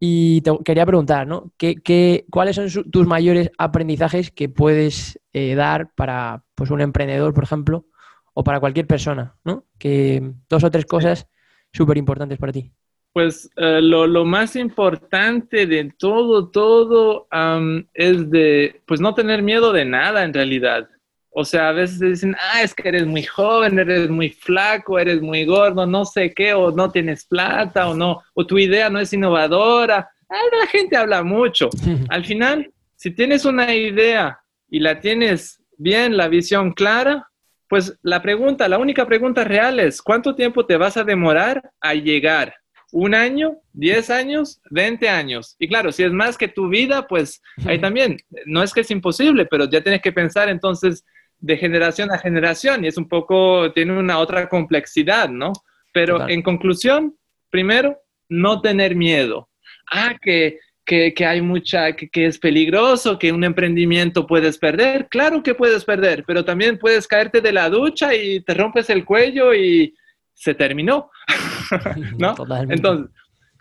y 0.01 0.43
te 0.43 0.53
quería 0.65 0.87
preguntar, 0.87 1.27
¿no? 1.29 1.53
¿Qué, 1.59 1.77
qué- 1.83 2.27
cuáles 2.31 2.57
son 2.57 2.71
su- 2.71 2.85
tus 2.91 3.07
mayores 3.07 3.51
aprendizajes 3.59 4.31
que 4.33 4.49
puedes 4.49 5.21
eh, 5.35 5.55
dar 5.57 5.93
para 5.95 6.45
pues, 6.57 6.71
un 6.71 6.81
emprendedor, 6.83 7.35
por 7.35 7.45
ejemplo, 7.45 7.87
o 8.35 8.45
para 8.45 8.61
cualquier 8.61 8.87
persona, 8.89 9.37
¿no? 9.45 9.67
Que 9.79 10.33
dos 10.49 10.65
o 10.65 10.71
tres 10.71 10.87
cosas 10.87 11.29
súper 11.73 11.99
importantes 11.99 12.39
para 12.39 12.53
ti. 12.53 12.73
Pues 13.13 13.51
eh, 13.57 13.81
lo, 13.83 14.07
lo 14.07 14.25
más 14.25 14.55
importante 14.57 15.67
de 15.67 15.93
todo, 15.99 16.49
todo 16.49 17.27
am, 17.31 17.89
es 17.93 18.31
de, 18.31 18.83
pues 18.87 19.01
no 19.01 19.15
tener 19.15 19.43
miedo 19.43 19.73
de 19.73 19.85
nada 19.85 20.25
en 20.25 20.33
realidad. 20.33 20.89
O 21.33 21.45
sea, 21.45 21.69
a 21.69 21.73
veces 21.73 22.01
dicen, 22.01 22.37
ah, 22.41 22.63
es 22.63 22.75
que 22.75 22.89
eres 22.89 23.07
muy 23.07 23.23
joven, 23.23 23.79
eres 23.79 24.11
muy 24.11 24.31
flaco, 24.31 24.99
eres 24.99 25.21
muy 25.23 25.45
gordo, 25.45 25.87
no 25.87 26.05
sé 26.05 26.33
qué, 26.35 26.55
o 26.55 26.73
no 26.73 26.91
tienes 26.91 27.25
plata, 27.25 27.89
o 27.89 27.95
no, 27.95 28.23
o 28.35 28.45
tu 28.45 28.59
idea 28.59 28.91
no 28.91 28.99
es 28.99 29.13
innovadora. 29.13 30.11
Ah, 30.29 30.43
la 30.61 30.67
gente 30.67 30.97
habla 30.97 31.23
mucho. 31.23 31.71
Al 32.09 32.25
final, 32.25 32.73
si 32.97 33.13
tienes 33.13 33.45
una 33.45 33.73
idea 33.75 34.41
y 34.69 34.81
la 34.81 35.01
tienes 35.01 35.63
bien, 35.79 36.17
la 36.17 36.29
visión 36.29 36.73
clara, 36.73 37.29
pues 37.69 37.97
la 38.03 38.21
pregunta, 38.21 38.69
la 38.69 38.79
única 38.79 39.07
pregunta 39.07 39.45
real 39.45 39.79
es, 39.79 40.03
¿cuánto 40.03 40.35
tiempo 40.35 40.67
te 40.67 40.77
vas 40.77 40.97
a 40.97 41.05
demorar 41.05 41.71
a 41.81 41.95
llegar? 41.95 42.55
¿Un 42.91 43.15
año? 43.15 43.59
¿Diez 43.73 44.11
años? 44.11 44.61
¿Veinte 44.69 45.09
años? 45.09 45.55
Y 45.61 45.69
claro, 45.69 45.93
si 45.93 46.03
es 46.03 46.13
más 46.13 46.37
que 46.37 46.49
tu 46.49 46.69
vida, 46.69 47.07
pues 47.07 47.41
ahí 47.65 47.79
también, 47.79 48.17
no 48.47 48.65
es 48.65 48.75
que 48.75 48.81
es 48.81 48.91
imposible, 48.91 49.47
pero 49.47 49.71
ya 49.71 49.81
tienes 49.81 50.03
que 50.03 50.11
pensar 50.11 50.49
entonces 50.49 51.05
de 51.41 51.57
generación 51.57 52.11
a 52.13 52.19
generación 52.19 52.85
y 52.85 52.89
es 52.89 52.97
un 52.97 53.09
poco, 53.09 53.73
tiene 53.73 53.99
una 53.99 54.19
otra 54.19 54.49
complejidad, 54.49 55.29
¿no? 55.29 55.53
Pero 55.93 56.15
Total. 56.15 56.31
en 56.31 56.43
conclusión, 56.43 57.17
primero, 57.51 57.99
no 58.29 58.61
tener 58.61 58.95
miedo. 58.95 59.49
Ah, 59.91 60.15
que, 60.21 60.59
que, 60.85 61.13
que 61.15 61.27
hay 61.27 61.41
mucha, 61.41 61.97
que, 61.97 62.09
que 62.09 62.27
es 62.27 62.39
peligroso, 62.39 63.19
que 63.19 63.33
un 63.33 63.43
emprendimiento 63.43 64.27
puedes 64.27 64.59
perder. 64.59 65.09
Claro 65.09 65.43
que 65.43 65.55
puedes 65.55 65.85
perder, 65.85 66.25
pero 66.27 66.45
también 66.45 66.79
puedes 66.79 67.09
caerte 67.09 67.41
de 67.41 67.53
la 67.53 67.69
ducha 67.69 68.15
y 68.15 68.41
te 68.41 68.55
rompes 68.55 68.91
el 68.91 69.05
cuello 69.05 69.55
y 69.55 69.95
se 70.35 70.55
terminó. 70.55 71.11
¿No? 72.19 72.35
Totalmente. 72.35 72.75
Entonces, 72.75 73.11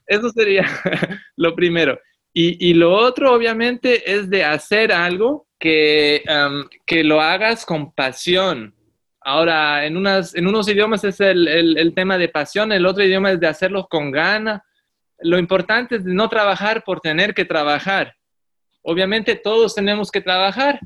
eso 0.05 0.29
sería 0.29 0.67
lo 1.37 1.55
primero. 1.55 1.99
Y, 2.33 2.69
y 2.69 2.73
lo 2.73 2.91
otro, 2.93 3.33
obviamente, 3.33 4.11
es 4.11 4.29
de 4.29 4.43
hacer 4.43 4.91
algo 4.91 5.48
que, 5.59 6.23
que 6.85 7.03
lo 7.03 7.21
hagas 7.21 7.65
con 7.65 7.91
pasión. 7.91 8.73
Ahora, 9.21 9.85
en, 9.85 9.97
unas, 9.97 10.33
en 10.33 10.47
unos 10.47 10.67
idiomas 10.69 11.03
es 11.03 11.19
el, 11.19 11.47
el, 11.47 11.93
tema 11.93 12.17
de 12.17 12.29
pasión, 12.29 12.71
el 12.71 12.85
otro 12.85 13.03
idioma 13.03 13.31
es 13.31 13.39
de 13.39 13.47
hacerlo 13.47 13.87
con 13.87 14.11
gana. 14.11 14.63
Lo 15.19 15.37
importante 15.37 15.97
es 15.97 16.05
no 16.05 16.29
trabajar 16.29 16.83
por 16.83 17.01
tener 17.01 17.33
que 17.33 17.45
trabajar. 17.45 18.15
Obviamente 18.81 19.35
todos 19.35 19.75
tenemos 19.75 20.09
que 20.09 20.21
trabajar, 20.21 20.79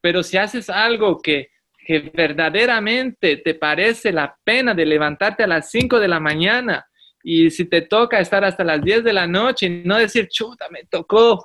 pero 0.00 0.22
si 0.24 0.36
haces 0.36 0.68
algo 0.68 1.22
que, 1.22 1.48
que 1.86 2.10
verdaderamente 2.12 3.36
te 3.36 3.54
parece 3.54 4.12
la 4.12 4.36
pena 4.42 4.74
de 4.74 4.84
levantarte 4.84 5.44
a 5.44 5.46
las 5.46 5.70
5 5.70 6.00
de 6.00 6.08
la 6.08 6.18
mañana 6.18 6.84
y 7.22 7.50
si 7.50 7.64
te 7.64 7.82
toca 7.82 8.20
estar 8.20 8.44
hasta 8.44 8.64
las 8.64 8.82
10 8.82 9.04
de 9.04 9.12
la 9.12 9.26
noche 9.26 9.66
y 9.66 9.82
no 9.84 9.96
decir, 9.96 10.28
chuta, 10.28 10.68
me 10.70 10.84
tocó, 10.84 11.44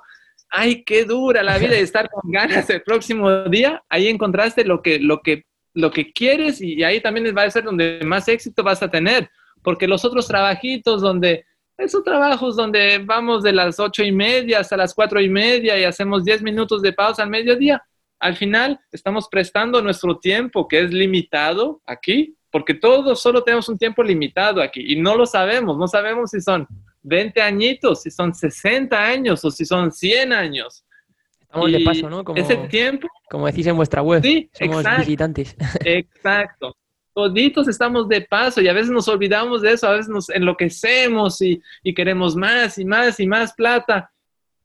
ay, 0.52 0.84
qué 0.84 1.04
dura 1.04 1.42
la 1.42 1.58
vida 1.58 1.76
y 1.78 1.82
estar 1.82 2.08
con 2.10 2.30
ganas 2.30 2.68
el 2.68 2.82
próximo 2.82 3.44
día, 3.44 3.82
ahí 3.88 4.08
encontraste 4.08 4.64
lo 4.64 4.82
que, 4.82 5.00
lo 5.00 5.22
que, 5.22 5.46
lo 5.72 5.90
que 5.90 6.12
quieres 6.12 6.60
y 6.60 6.84
ahí 6.84 7.00
también 7.00 7.34
va 7.36 7.42
a 7.42 7.50
ser 7.50 7.64
donde 7.64 8.00
más 8.04 8.28
éxito 8.28 8.62
vas 8.62 8.82
a 8.82 8.90
tener, 8.90 9.30
porque 9.62 9.88
los 9.88 10.04
otros 10.04 10.28
trabajitos 10.28 11.00
donde, 11.00 11.46
esos 11.78 12.04
trabajos 12.04 12.54
donde 12.54 12.98
vamos 12.98 13.42
de 13.42 13.52
las 13.52 13.80
ocho 13.80 14.04
y 14.04 14.12
media 14.12 14.60
hasta 14.60 14.76
las 14.76 14.94
cuatro 14.94 15.20
y 15.20 15.28
media 15.30 15.78
y 15.78 15.84
hacemos 15.84 16.22
10 16.22 16.42
minutos 16.42 16.82
de 16.82 16.92
pausa 16.92 17.22
al 17.22 17.30
mediodía, 17.30 17.82
al 18.20 18.36
final 18.36 18.78
estamos 18.92 19.28
prestando 19.28 19.80
nuestro 19.80 20.18
tiempo 20.18 20.68
que 20.68 20.80
es 20.80 20.92
limitado 20.92 21.80
aquí, 21.86 22.36
porque 22.50 22.74
todos 22.74 23.22
solo 23.22 23.42
tenemos 23.42 23.70
un 23.70 23.78
tiempo 23.78 24.02
limitado 24.02 24.60
aquí 24.60 24.84
y 24.92 25.00
no 25.00 25.16
lo 25.16 25.24
sabemos, 25.24 25.78
no 25.78 25.88
sabemos 25.88 26.30
si 26.30 26.42
son 26.42 26.68
20 27.02 27.40
añitos, 27.40 28.02
si 28.02 28.10
son 28.10 28.34
60 28.34 28.96
años 28.96 29.44
o 29.44 29.50
si 29.50 29.64
son 29.64 29.90
100 29.90 30.32
años. 30.32 30.84
Estamos 31.40 31.68
y 31.68 31.72
de 31.72 31.80
paso, 31.80 32.08
¿no? 32.08 32.24
Como, 32.24 32.40
ese 32.40 32.56
tiempo. 32.68 33.08
Como 33.30 33.46
decís 33.46 33.66
en 33.66 33.76
vuestra 33.76 34.02
web. 34.02 34.22
Sí, 34.22 34.48
somos 34.52 34.78
exacto, 34.78 35.00
visitantes. 35.00 35.56
Exacto. 35.84 36.76
Toditos 37.14 37.68
estamos 37.68 38.08
de 38.08 38.22
paso 38.22 38.62
y 38.62 38.68
a 38.68 38.72
veces 38.72 38.90
nos 38.90 39.06
olvidamos 39.06 39.60
de 39.60 39.72
eso, 39.72 39.86
a 39.86 39.92
veces 39.92 40.08
nos 40.08 40.30
enloquecemos 40.30 41.42
y, 41.42 41.60
y 41.82 41.92
queremos 41.92 42.34
más 42.36 42.78
y 42.78 42.86
más 42.86 43.20
y 43.20 43.26
más 43.26 43.52
plata. 43.52 44.10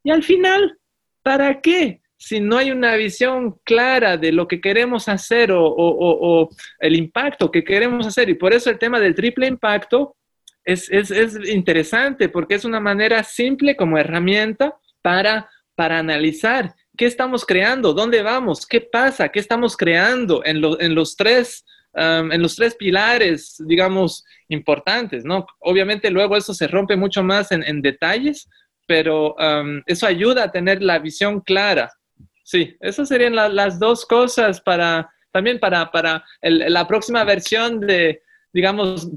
Y 0.02 0.12
al 0.12 0.24
final, 0.24 0.78
¿para 1.24 1.60
qué? 1.60 2.02
si 2.18 2.40
no 2.40 2.58
hay 2.58 2.72
una 2.72 2.96
visión 2.96 3.60
clara 3.64 4.18
de 4.18 4.32
lo 4.32 4.48
que 4.48 4.60
queremos 4.60 5.08
hacer 5.08 5.52
o, 5.52 5.64
o, 5.64 5.88
o, 5.88 6.42
o, 6.42 6.50
el 6.80 6.96
impacto 6.96 7.52
que 7.52 7.64
queremos 7.64 8.08
hacer, 8.08 8.28
y 8.30 8.34
por 8.34 8.54
eso 8.54 8.70
el 8.70 8.80
tema 8.80 9.00
del 9.00 9.14
triple 9.14 9.46
impacto 9.46 10.16
es, 10.68 10.90
es, 10.92 11.12
es, 11.12 11.50
interesante, 11.50 12.28
porque 12.28 12.56
es 12.56 12.66
una 12.66 12.80
manera 12.80 13.24
simple 13.24 13.78
como 13.78 13.98
herramienta 13.98 14.76
para, 15.02 15.50
para 15.76 16.00
analizar 16.00 16.76
qué 16.98 17.06
estamos 17.06 17.46
creando, 17.46 17.94
dónde 17.94 18.22
vamos, 18.22 18.68
qué 18.68 18.82
pasa, 18.82 19.30
qué 19.30 19.40
estamos 19.40 19.78
creando 19.78 20.44
en, 20.46 20.60
lo, 20.62 20.80
en 20.80 20.94
los 20.94 21.16
tres. 21.16 21.66
Um, 21.94 22.32
en 22.32 22.44
los 22.44 22.56
tres 22.56 22.76
pilares, 22.76 23.56
digamos, 23.66 24.24
importantes, 24.50 25.26
¿no? 25.26 25.48
Obviamente 25.58 26.12
luego 26.12 26.38
eso 26.38 26.54
se 26.54 26.68
rompe 26.68 26.96
mucho 26.96 27.24
más 27.24 27.52
en, 27.52 27.64
en 27.64 27.82
detalles, 27.82 28.48
pero 28.86 29.34
um, 29.34 29.82
eso 29.88 30.06
ayuda 30.06 30.44
a 30.44 30.52
tener 30.52 30.84
la 30.84 31.00
visión 31.00 31.42
clara. 31.42 31.92
Sí, 32.44 32.76
esas 32.82 33.08
serían 33.08 33.36
la, 33.36 33.50
las 33.50 33.80
dos 33.80 34.06
cosas 34.06 34.62
para 34.62 35.10
también 35.32 35.60
para, 35.60 35.92
para 35.92 36.24
el, 36.42 36.72
la 36.72 36.88
próxima 36.88 37.24
versión 37.24 37.80
de, 37.80 38.22
digamos, 38.54 39.10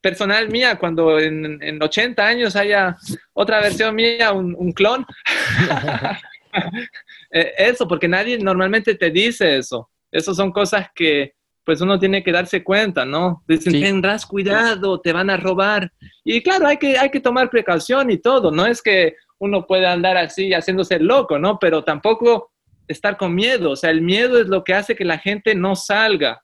personal 0.00 0.48
mía, 0.48 0.76
cuando 0.76 1.18
en, 1.18 1.62
en 1.62 1.82
80 1.82 2.26
años 2.26 2.56
haya 2.56 2.96
otra 3.32 3.60
versión 3.60 3.94
mía, 3.94 4.32
un, 4.32 4.54
un 4.56 4.72
clon. 4.72 5.04
Eh, 7.30 7.52
eso, 7.58 7.86
porque 7.86 8.08
nadie 8.08 8.38
normalmente 8.38 8.94
te 8.94 9.10
dice 9.10 9.58
eso. 9.58 9.90
Esas 10.10 10.34
son 10.34 10.50
cosas 10.50 10.86
que 10.94 11.34
pues 11.62 11.82
uno 11.82 11.98
tiene 11.98 12.24
que 12.24 12.32
darse 12.32 12.64
cuenta, 12.64 13.04
¿no? 13.04 13.44
Dicen, 13.46 13.74
tendrás 13.74 14.24
cuidado, 14.24 14.98
te 15.02 15.12
van 15.12 15.28
a 15.28 15.36
robar. 15.36 15.92
Y 16.24 16.42
claro, 16.42 16.66
hay 16.66 16.78
que, 16.78 16.96
hay 16.96 17.10
que 17.10 17.20
tomar 17.20 17.50
precaución 17.50 18.10
y 18.10 18.16
todo. 18.16 18.50
No 18.50 18.64
es 18.64 18.80
que 18.80 19.16
uno 19.38 19.66
pueda 19.66 19.92
andar 19.92 20.16
así 20.16 20.54
haciéndose 20.54 20.98
loco, 20.98 21.38
¿no? 21.38 21.58
Pero 21.58 21.84
tampoco 21.84 22.50
estar 22.86 23.18
con 23.18 23.34
miedo. 23.34 23.72
O 23.72 23.76
sea, 23.76 23.90
el 23.90 24.00
miedo 24.00 24.40
es 24.40 24.48
lo 24.48 24.64
que 24.64 24.72
hace 24.72 24.96
que 24.96 25.04
la 25.04 25.18
gente 25.18 25.54
no 25.54 25.76
salga. 25.76 26.42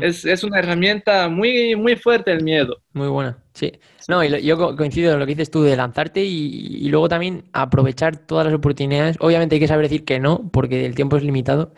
Es, 0.00 0.24
es, 0.24 0.44
una 0.44 0.58
herramienta 0.58 1.28
muy, 1.28 1.74
muy 1.76 1.96
fuerte 1.96 2.32
el 2.32 2.42
miedo. 2.42 2.82
Muy 2.92 3.08
buena, 3.08 3.38
sí. 3.54 3.72
No, 4.08 4.22
y 4.22 4.42
yo 4.42 4.76
coincido 4.76 5.12
en 5.12 5.18
lo 5.18 5.26
que 5.26 5.34
dices 5.34 5.50
tú 5.50 5.62
de 5.62 5.76
lanzarte 5.76 6.24
y, 6.24 6.78
y, 6.84 6.88
luego 6.88 7.08
también 7.08 7.44
aprovechar 7.52 8.16
todas 8.16 8.44
las 8.44 8.54
oportunidades. 8.54 9.16
Obviamente 9.20 9.56
hay 9.56 9.60
que 9.60 9.68
saber 9.68 9.86
decir 9.86 10.04
que 10.04 10.20
no, 10.20 10.50
porque 10.52 10.84
el 10.86 10.94
tiempo 10.94 11.16
es 11.16 11.22
limitado. 11.22 11.72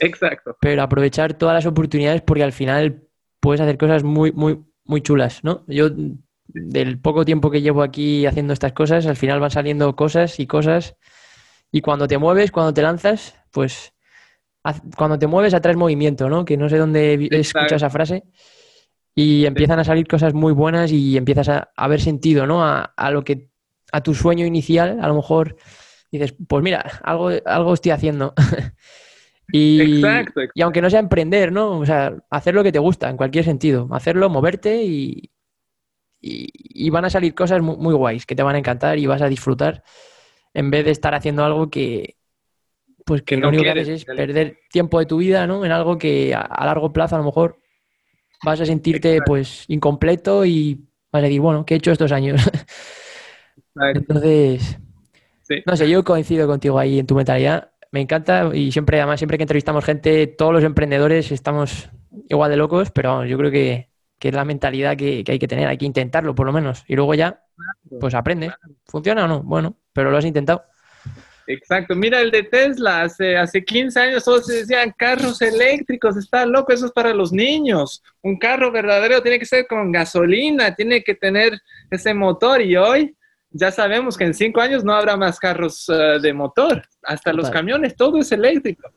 Exacto. 0.00 0.56
Pero 0.60 0.82
aprovechar 0.82 1.34
todas 1.34 1.54
las 1.54 1.66
oportunidades 1.66 2.22
porque 2.22 2.42
al 2.42 2.52
final 2.52 3.02
puedes 3.40 3.60
hacer 3.60 3.78
cosas 3.78 4.02
muy, 4.02 4.32
muy, 4.32 4.60
muy 4.84 5.02
chulas, 5.02 5.44
¿no? 5.44 5.64
Yo, 5.66 5.90
del 6.48 6.98
poco 6.98 7.24
tiempo 7.24 7.50
que 7.50 7.62
llevo 7.62 7.82
aquí 7.82 8.26
haciendo 8.26 8.52
estas 8.52 8.72
cosas, 8.72 9.06
al 9.06 9.16
final 9.16 9.40
van 9.40 9.50
saliendo 9.50 9.94
cosas 9.96 10.40
y 10.40 10.46
cosas. 10.46 10.96
Y 11.70 11.82
cuando 11.82 12.08
te 12.08 12.18
mueves, 12.18 12.50
cuando 12.50 12.72
te 12.72 12.82
lanzas, 12.82 13.36
pues 13.52 13.92
cuando 14.96 15.18
te 15.18 15.26
mueves 15.26 15.54
atraes 15.54 15.76
movimiento, 15.76 16.28
¿no? 16.28 16.44
Que 16.44 16.56
no 16.56 16.68
sé 16.68 16.78
dónde 16.78 17.28
escuchas 17.30 17.72
esa 17.72 17.90
frase. 17.90 18.24
Y 19.14 19.46
empiezan 19.46 19.80
a 19.80 19.84
salir 19.84 20.06
cosas 20.06 20.32
muy 20.34 20.52
buenas 20.52 20.92
y 20.92 21.16
empiezas 21.16 21.48
a, 21.48 21.88
ver 21.88 22.00
sentido, 22.00 22.46
¿no? 22.46 22.64
A, 22.64 23.10
lo 23.10 23.24
que, 23.24 23.50
a 23.90 24.00
tu 24.02 24.14
sueño 24.14 24.46
inicial, 24.46 24.98
a 25.02 25.08
lo 25.08 25.14
mejor 25.14 25.56
dices, 26.12 26.34
pues 26.46 26.62
mira, 26.62 27.00
algo, 27.02 27.30
algo 27.44 27.74
estoy 27.74 27.90
haciendo. 27.90 28.34
y, 29.52 30.02
y 30.54 30.62
aunque 30.62 30.82
no 30.82 30.88
sea 30.88 31.00
emprender, 31.00 31.50
¿no? 31.50 31.78
O 31.78 31.86
sea, 31.86 32.14
hacer 32.30 32.54
lo 32.54 32.62
que 32.62 32.72
te 32.72 32.78
gusta, 32.78 33.10
en 33.10 33.16
cualquier 33.16 33.44
sentido. 33.44 33.88
Hacerlo, 33.90 34.30
moverte 34.30 34.84
y, 34.84 35.32
y, 36.20 36.90
van 36.90 37.04
a 37.04 37.10
salir 37.10 37.34
cosas 37.34 37.62
muy, 37.62 37.76
muy, 37.76 37.94
guays 37.94 38.26
que 38.26 38.34
te 38.34 38.42
van 38.42 38.56
a 38.56 38.58
encantar 38.58 38.98
y 38.98 39.06
vas 39.06 39.22
a 39.22 39.28
disfrutar 39.28 39.82
en 40.54 40.70
vez 40.70 40.84
de 40.84 40.90
estar 40.90 41.14
haciendo 41.14 41.44
algo 41.44 41.70
que, 41.70 42.17
pues 43.08 43.22
que, 43.22 43.38
lo 43.38 43.48
único 43.48 43.64
que 43.64 43.70
haces 43.70 43.88
es 43.88 44.04
perder 44.04 44.58
tiempo 44.70 44.98
de 44.98 45.06
tu 45.06 45.16
vida, 45.16 45.46
¿no? 45.46 45.64
En 45.64 45.72
algo 45.72 45.96
que 45.96 46.34
a, 46.34 46.66
largo 46.66 46.92
plazo 46.92 47.16
a 47.16 47.18
lo 47.18 47.24
mejor 47.24 47.56
vas 48.44 48.60
a 48.60 48.66
sentirte 48.66 49.20
pues 49.24 49.64
incompleto 49.68 50.44
y 50.44 50.74
vas 51.10 51.20
a 51.20 51.24
decir, 51.24 51.40
bueno, 51.40 51.64
¿qué 51.64 51.74
he 51.74 51.76
hecho 51.78 51.90
estos 51.90 52.12
años? 52.12 52.38
Entonces, 53.94 54.78
no 55.64 55.74
sé, 55.74 55.88
yo 55.88 56.04
coincido 56.04 56.46
contigo 56.46 56.78
ahí 56.78 56.98
en 56.98 57.06
tu 57.06 57.14
mentalidad. 57.14 57.70
Me 57.92 58.02
encanta 58.02 58.50
y 58.52 58.72
siempre, 58.72 58.98
además, 58.98 59.20
siempre 59.20 59.38
que 59.38 59.44
entrevistamos 59.44 59.86
gente, 59.86 60.26
todos 60.26 60.52
los 60.52 60.62
emprendedores 60.62 61.32
estamos 61.32 61.88
igual 62.28 62.50
de 62.50 62.58
locos, 62.58 62.90
pero 62.90 63.24
yo 63.24 63.38
creo 63.38 63.50
que, 63.50 63.88
es 64.20 64.34
la 64.34 64.44
mentalidad 64.44 64.98
que, 64.98 65.24
que, 65.24 65.32
hay 65.32 65.38
que 65.38 65.48
tener, 65.48 65.66
hay 65.66 65.78
que 65.78 65.86
intentarlo 65.86 66.34
por 66.34 66.44
lo 66.44 66.52
menos. 66.52 66.84
Y 66.86 66.94
luego 66.94 67.14
ya, 67.14 67.42
pues 67.98 68.12
aprende. 68.14 68.52
¿Funciona 68.84 69.24
o 69.24 69.28
no? 69.28 69.42
Bueno, 69.42 69.78
pero 69.94 70.10
lo 70.10 70.18
has 70.18 70.26
intentado. 70.26 70.64
Exacto, 71.50 71.96
mira 71.96 72.20
el 72.20 72.30
de 72.30 72.42
Tesla, 72.42 73.04
hace, 73.04 73.34
hace 73.34 73.64
15 73.64 73.98
años 73.98 74.24
todos 74.24 74.46
decían 74.46 74.92
carros 74.94 75.40
eléctricos, 75.40 76.14
está 76.18 76.44
loco, 76.44 76.74
eso 76.74 76.84
es 76.84 76.92
para 76.92 77.14
los 77.14 77.32
niños. 77.32 78.02
Un 78.22 78.38
carro 78.38 78.70
verdadero 78.70 79.22
tiene 79.22 79.38
que 79.38 79.46
ser 79.46 79.66
con 79.66 79.90
gasolina, 79.90 80.74
tiene 80.74 81.02
que 81.02 81.14
tener 81.14 81.58
ese 81.90 82.12
motor 82.12 82.60
y 82.60 82.76
hoy 82.76 83.16
ya 83.50 83.70
sabemos 83.70 84.18
que 84.18 84.24
en 84.24 84.34
cinco 84.34 84.60
años 84.60 84.84
no 84.84 84.92
habrá 84.92 85.16
más 85.16 85.38
carros 85.38 85.88
eh, 85.88 86.18
de 86.20 86.34
motor, 86.34 86.82
hasta 87.02 87.32
los 87.32 87.48
camiones, 87.48 87.96
todo 87.96 88.18
es 88.18 88.30
eléctrico. 88.30 88.90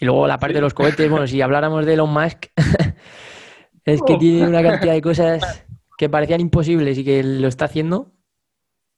Y 0.00 0.06
luego 0.06 0.26
la 0.26 0.38
parte 0.38 0.54
de 0.54 0.62
los 0.62 0.72
cohetes, 0.72 1.10
bueno, 1.10 1.26
si 1.26 1.42
habláramos 1.42 1.84
de 1.84 1.92
Elon 1.92 2.10
Musk, 2.10 2.46
es 3.84 4.00
que 4.06 4.16
tiene 4.16 4.48
una 4.48 4.62
cantidad 4.62 4.94
de 4.94 5.02
cosas 5.02 5.66
que 5.98 6.08
parecían 6.08 6.40
imposibles 6.40 6.96
y 6.96 7.04
que 7.04 7.22
lo 7.22 7.46
está 7.46 7.66
haciendo 7.66 8.14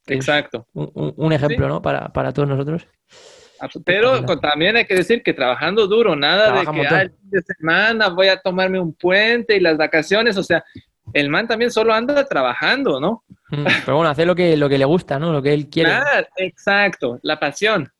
Exacto. 0.07 0.66
Un, 0.73 1.33
ejemplo, 1.33 1.69
¿no? 1.69 1.83
Para, 1.83 2.09
para, 2.12 2.33
todos 2.33 2.49
nosotros. 2.49 2.87
Pero 3.85 4.25
también 4.38 4.77
hay 4.77 4.85
que 4.85 4.95
decir 4.95 5.23
que 5.23 5.33
trabajando 5.33 5.87
duro, 5.87 6.14
nada 6.14 6.53
de 6.53 6.64
que 6.66 6.81
el 6.81 7.11
fin 7.11 7.31
de 7.31 7.42
semana 7.42 8.09
voy 8.09 8.29
a 8.29 8.38
tomarme 8.38 8.79
un 8.79 8.92
puente 8.92 9.57
y 9.57 9.61
las 9.61 9.77
vacaciones, 9.77 10.37
o 10.37 10.42
sea, 10.42 10.62
el 11.12 11.31
man 11.31 11.47
también 11.47 11.71
solo 11.71 11.92
anda 11.92 12.25
trabajando, 12.27 13.01
¿no? 13.01 13.25
Mm, 13.51 13.64
pero 13.85 13.97
bueno, 13.97 14.11
hace 14.11 14.27
lo 14.27 14.35
que, 14.35 14.57
lo 14.57 14.69
que 14.69 14.79
le 14.79 14.85
gusta, 14.85 15.19
¿no? 15.19 15.33
Lo 15.33 15.42
que 15.42 15.55
él 15.55 15.69
quiere. 15.69 15.92
exacto, 16.37 17.19
la 17.23 17.38
pasión. 17.38 17.90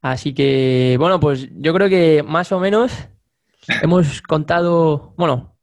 Así 0.00 0.34
que, 0.34 0.96
bueno, 0.98 1.18
pues 1.18 1.48
yo 1.52 1.72
creo 1.74 1.88
que 1.88 2.22
más 2.22 2.52
o 2.52 2.60
menos 2.60 2.92
hemos 3.82 4.22
contado, 4.22 5.14
bueno, 5.16 5.53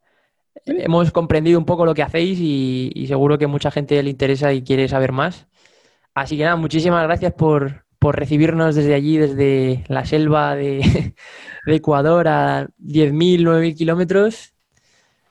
hemos 0.65 1.11
comprendido 1.11 1.59
un 1.59 1.65
poco 1.65 1.85
lo 1.85 1.93
que 1.93 2.03
hacéis 2.03 2.39
y, 2.39 3.05
seguro 3.07 3.37
que 3.37 3.47
mucha 3.47 3.71
gente 3.71 4.01
le 4.01 4.09
interesa 4.09 4.53
y 4.53 4.63
quiere 4.63 4.87
saber 4.87 5.11
más. 5.11 5.47
Así 6.13 6.37
que 6.37 6.43
nada, 6.43 6.55
muchísimas 6.55 7.03
gracias 7.03 7.33
por, 7.33 7.85
recibirnos 8.01 8.75
desde 8.75 8.93
allí, 8.93 9.17
desde 9.17 9.83
la 9.87 10.05
selva 10.05 10.55
de, 10.55 11.13
Ecuador 11.67 12.27
a 12.27 12.67
10.000, 12.79 13.43
9.000 13.43 13.75
kilómetros. 13.75 14.53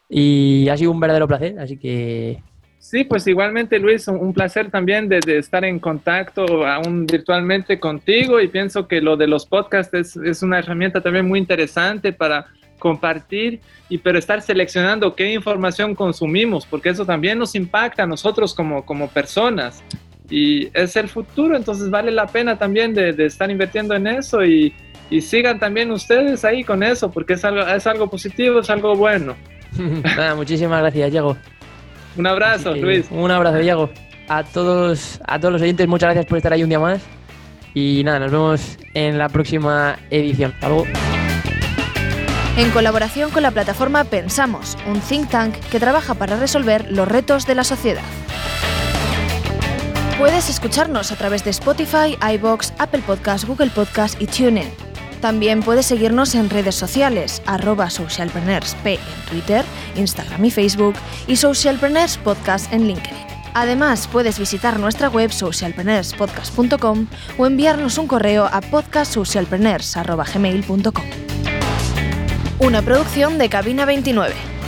Y 0.09 0.69
ha 0.69 0.77
sido 0.77 0.91
un 0.91 1.01
verdadero 1.01 1.29
placer, 1.29 1.59
así 1.59 1.77
que... 1.77 2.43
Sí, 2.79 3.05
pues 3.05 3.27
igualmente 3.27 3.79
Luis, 3.79 4.09
un 4.09 4.33
placer 4.33 4.71
también 4.71 5.09
de, 5.09 5.21
estar 5.39 5.65
en 5.65 5.79
contacto 5.79 6.67
aún 6.67 7.07
virtualmente 7.07 7.79
contigo 7.79 8.41
y 8.41 8.49
pienso 8.49 8.89
que 8.89 9.01
lo 9.03 9.17
de 9.17 9.27
los 9.27 9.47
podcasts 9.47 9.95
es, 9.95 10.17
es 10.17 10.43
una 10.43 10.59
herramienta 10.59 11.01
también 11.03 11.29
muy 11.29 11.39
interesante 11.39 12.13
para 12.13 12.47
compartir 12.81 13.61
y 13.89 13.99
pero 13.99 14.19
estar 14.19 14.43
seleccionando 14.43 15.15
qué 15.15 15.33
información 15.33 15.95
consumimos, 15.95 16.67
porque 16.67 16.89
eso 16.89 17.07
también 17.07 17.39
nos 17.39 17.55
impacta 17.55 18.03
a 18.03 18.07
nosotros 18.07 18.53
como, 18.53 18.85
como 18.85 19.09
personas. 19.09 19.85
Y 20.29 20.77
es 20.77 20.97
el 20.97 21.09
futuro, 21.09 21.57
entonces 21.57 21.91
vale 21.91 22.11
la 22.11 22.27
pena 22.27 22.59
también 22.59 22.95
de, 22.95 23.15
estar 23.25 23.49
invirtiendo 23.51 23.95
en 23.95 24.09
eso 24.09 24.45
y, 24.45 24.75
y, 25.11 25.21
sigan 25.21 25.59
también 25.59 25.91
ustedes 25.93 26.45
ahí 26.45 26.65
con 26.65 26.83
eso, 26.83 27.11
porque 27.11 27.35
es 27.35 27.45
algo, 27.45 27.67
es 27.67 27.87
algo 27.87 28.09
positivo, 28.09 28.61
es 28.61 28.71
algo 28.71 28.97
bueno. 28.97 29.37
Nada, 30.17 30.35
muchísimas 30.35 30.81
gracias, 30.81 31.13
Diego. 31.13 31.37
Un 32.17 32.27
abrazo, 32.27 32.75
Luis. 32.75 33.07
Un 33.11 33.31
abrazo, 33.31 33.59
Diego. 33.59 33.91
A 34.29 34.45
todos, 34.45 35.21
a 35.27 35.39
todos 35.39 35.53
los 35.53 35.63
oyentes, 35.63 35.87
muchas 35.89 36.09
gracias 36.09 36.27
por 36.27 36.39
estar 36.39 36.53
ahí 36.53 36.63
un 36.63 36.69
día 36.69 36.79
más. 36.79 37.03
Y 37.75 38.03
nada, 38.05 38.21
nos 38.21 38.33
vemos 38.33 38.79
en 38.95 39.19
la 39.19 39.29
próxima 39.29 39.99
edición. 40.11 40.53
Hasta 40.53 40.69
luego 40.69 40.87
en 42.57 42.71
colaboración 42.71 43.31
con 43.31 43.43
la 43.43 43.51
plataforma 43.51 44.05
Pensamos, 44.05 44.79
un 44.87 45.01
think 45.01 45.29
tank 45.31 45.55
que 45.71 45.81
trabaja 45.81 46.15
para 46.15 46.37
resolver 46.37 46.91
los 46.91 47.09
retos 47.09 47.47
de 47.47 47.55
la 47.55 47.65
sociedad. 47.65 48.03
Puedes 50.19 50.51
escucharnos 50.51 51.13
a 51.13 51.17
través 51.17 51.45
de 51.45 51.51
Spotify, 51.51 52.19
iBox, 52.35 52.73
Apple 52.79 53.03
Podcasts, 53.07 53.47
Google 53.47 53.71
Podcasts 53.71 54.21
y 54.21 54.27
TuneIn. 54.27 54.69
También 55.21 55.63
puedes 55.63 55.87
seguirnos 55.87 56.35
en 56.35 56.51
redes 56.51 56.75
sociales, 56.75 57.41
arroba 57.47 57.89
socialpreneursp 57.91 58.87
en 58.87 58.99
Twitter, 59.31 59.65
Instagram 59.97 60.45
y 60.45 60.51
Facebook 60.51 60.95
y 61.27 61.37
Socialpreneurs 61.37 62.19
Podcast 62.19 62.71
en 62.73 62.87
LinkedIn. 62.87 63.31
Además, 63.55 64.09
puedes 64.11 64.39
visitar 64.39 64.79
nuestra 64.79 65.09
web 65.09 65.33
socialpreneurspodcast.com 65.33 67.07
o 67.37 67.47
enviarnos 67.47 67.99
un 67.99 68.07
correo 68.07 68.49
a 68.51 68.61
podcastsocialpreneurs.gmail.com. 68.61 71.60
Una 72.61 72.83
producción 72.83 73.39
de 73.39 73.49
Cabina 73.49 73.87
29. 73.87 74.60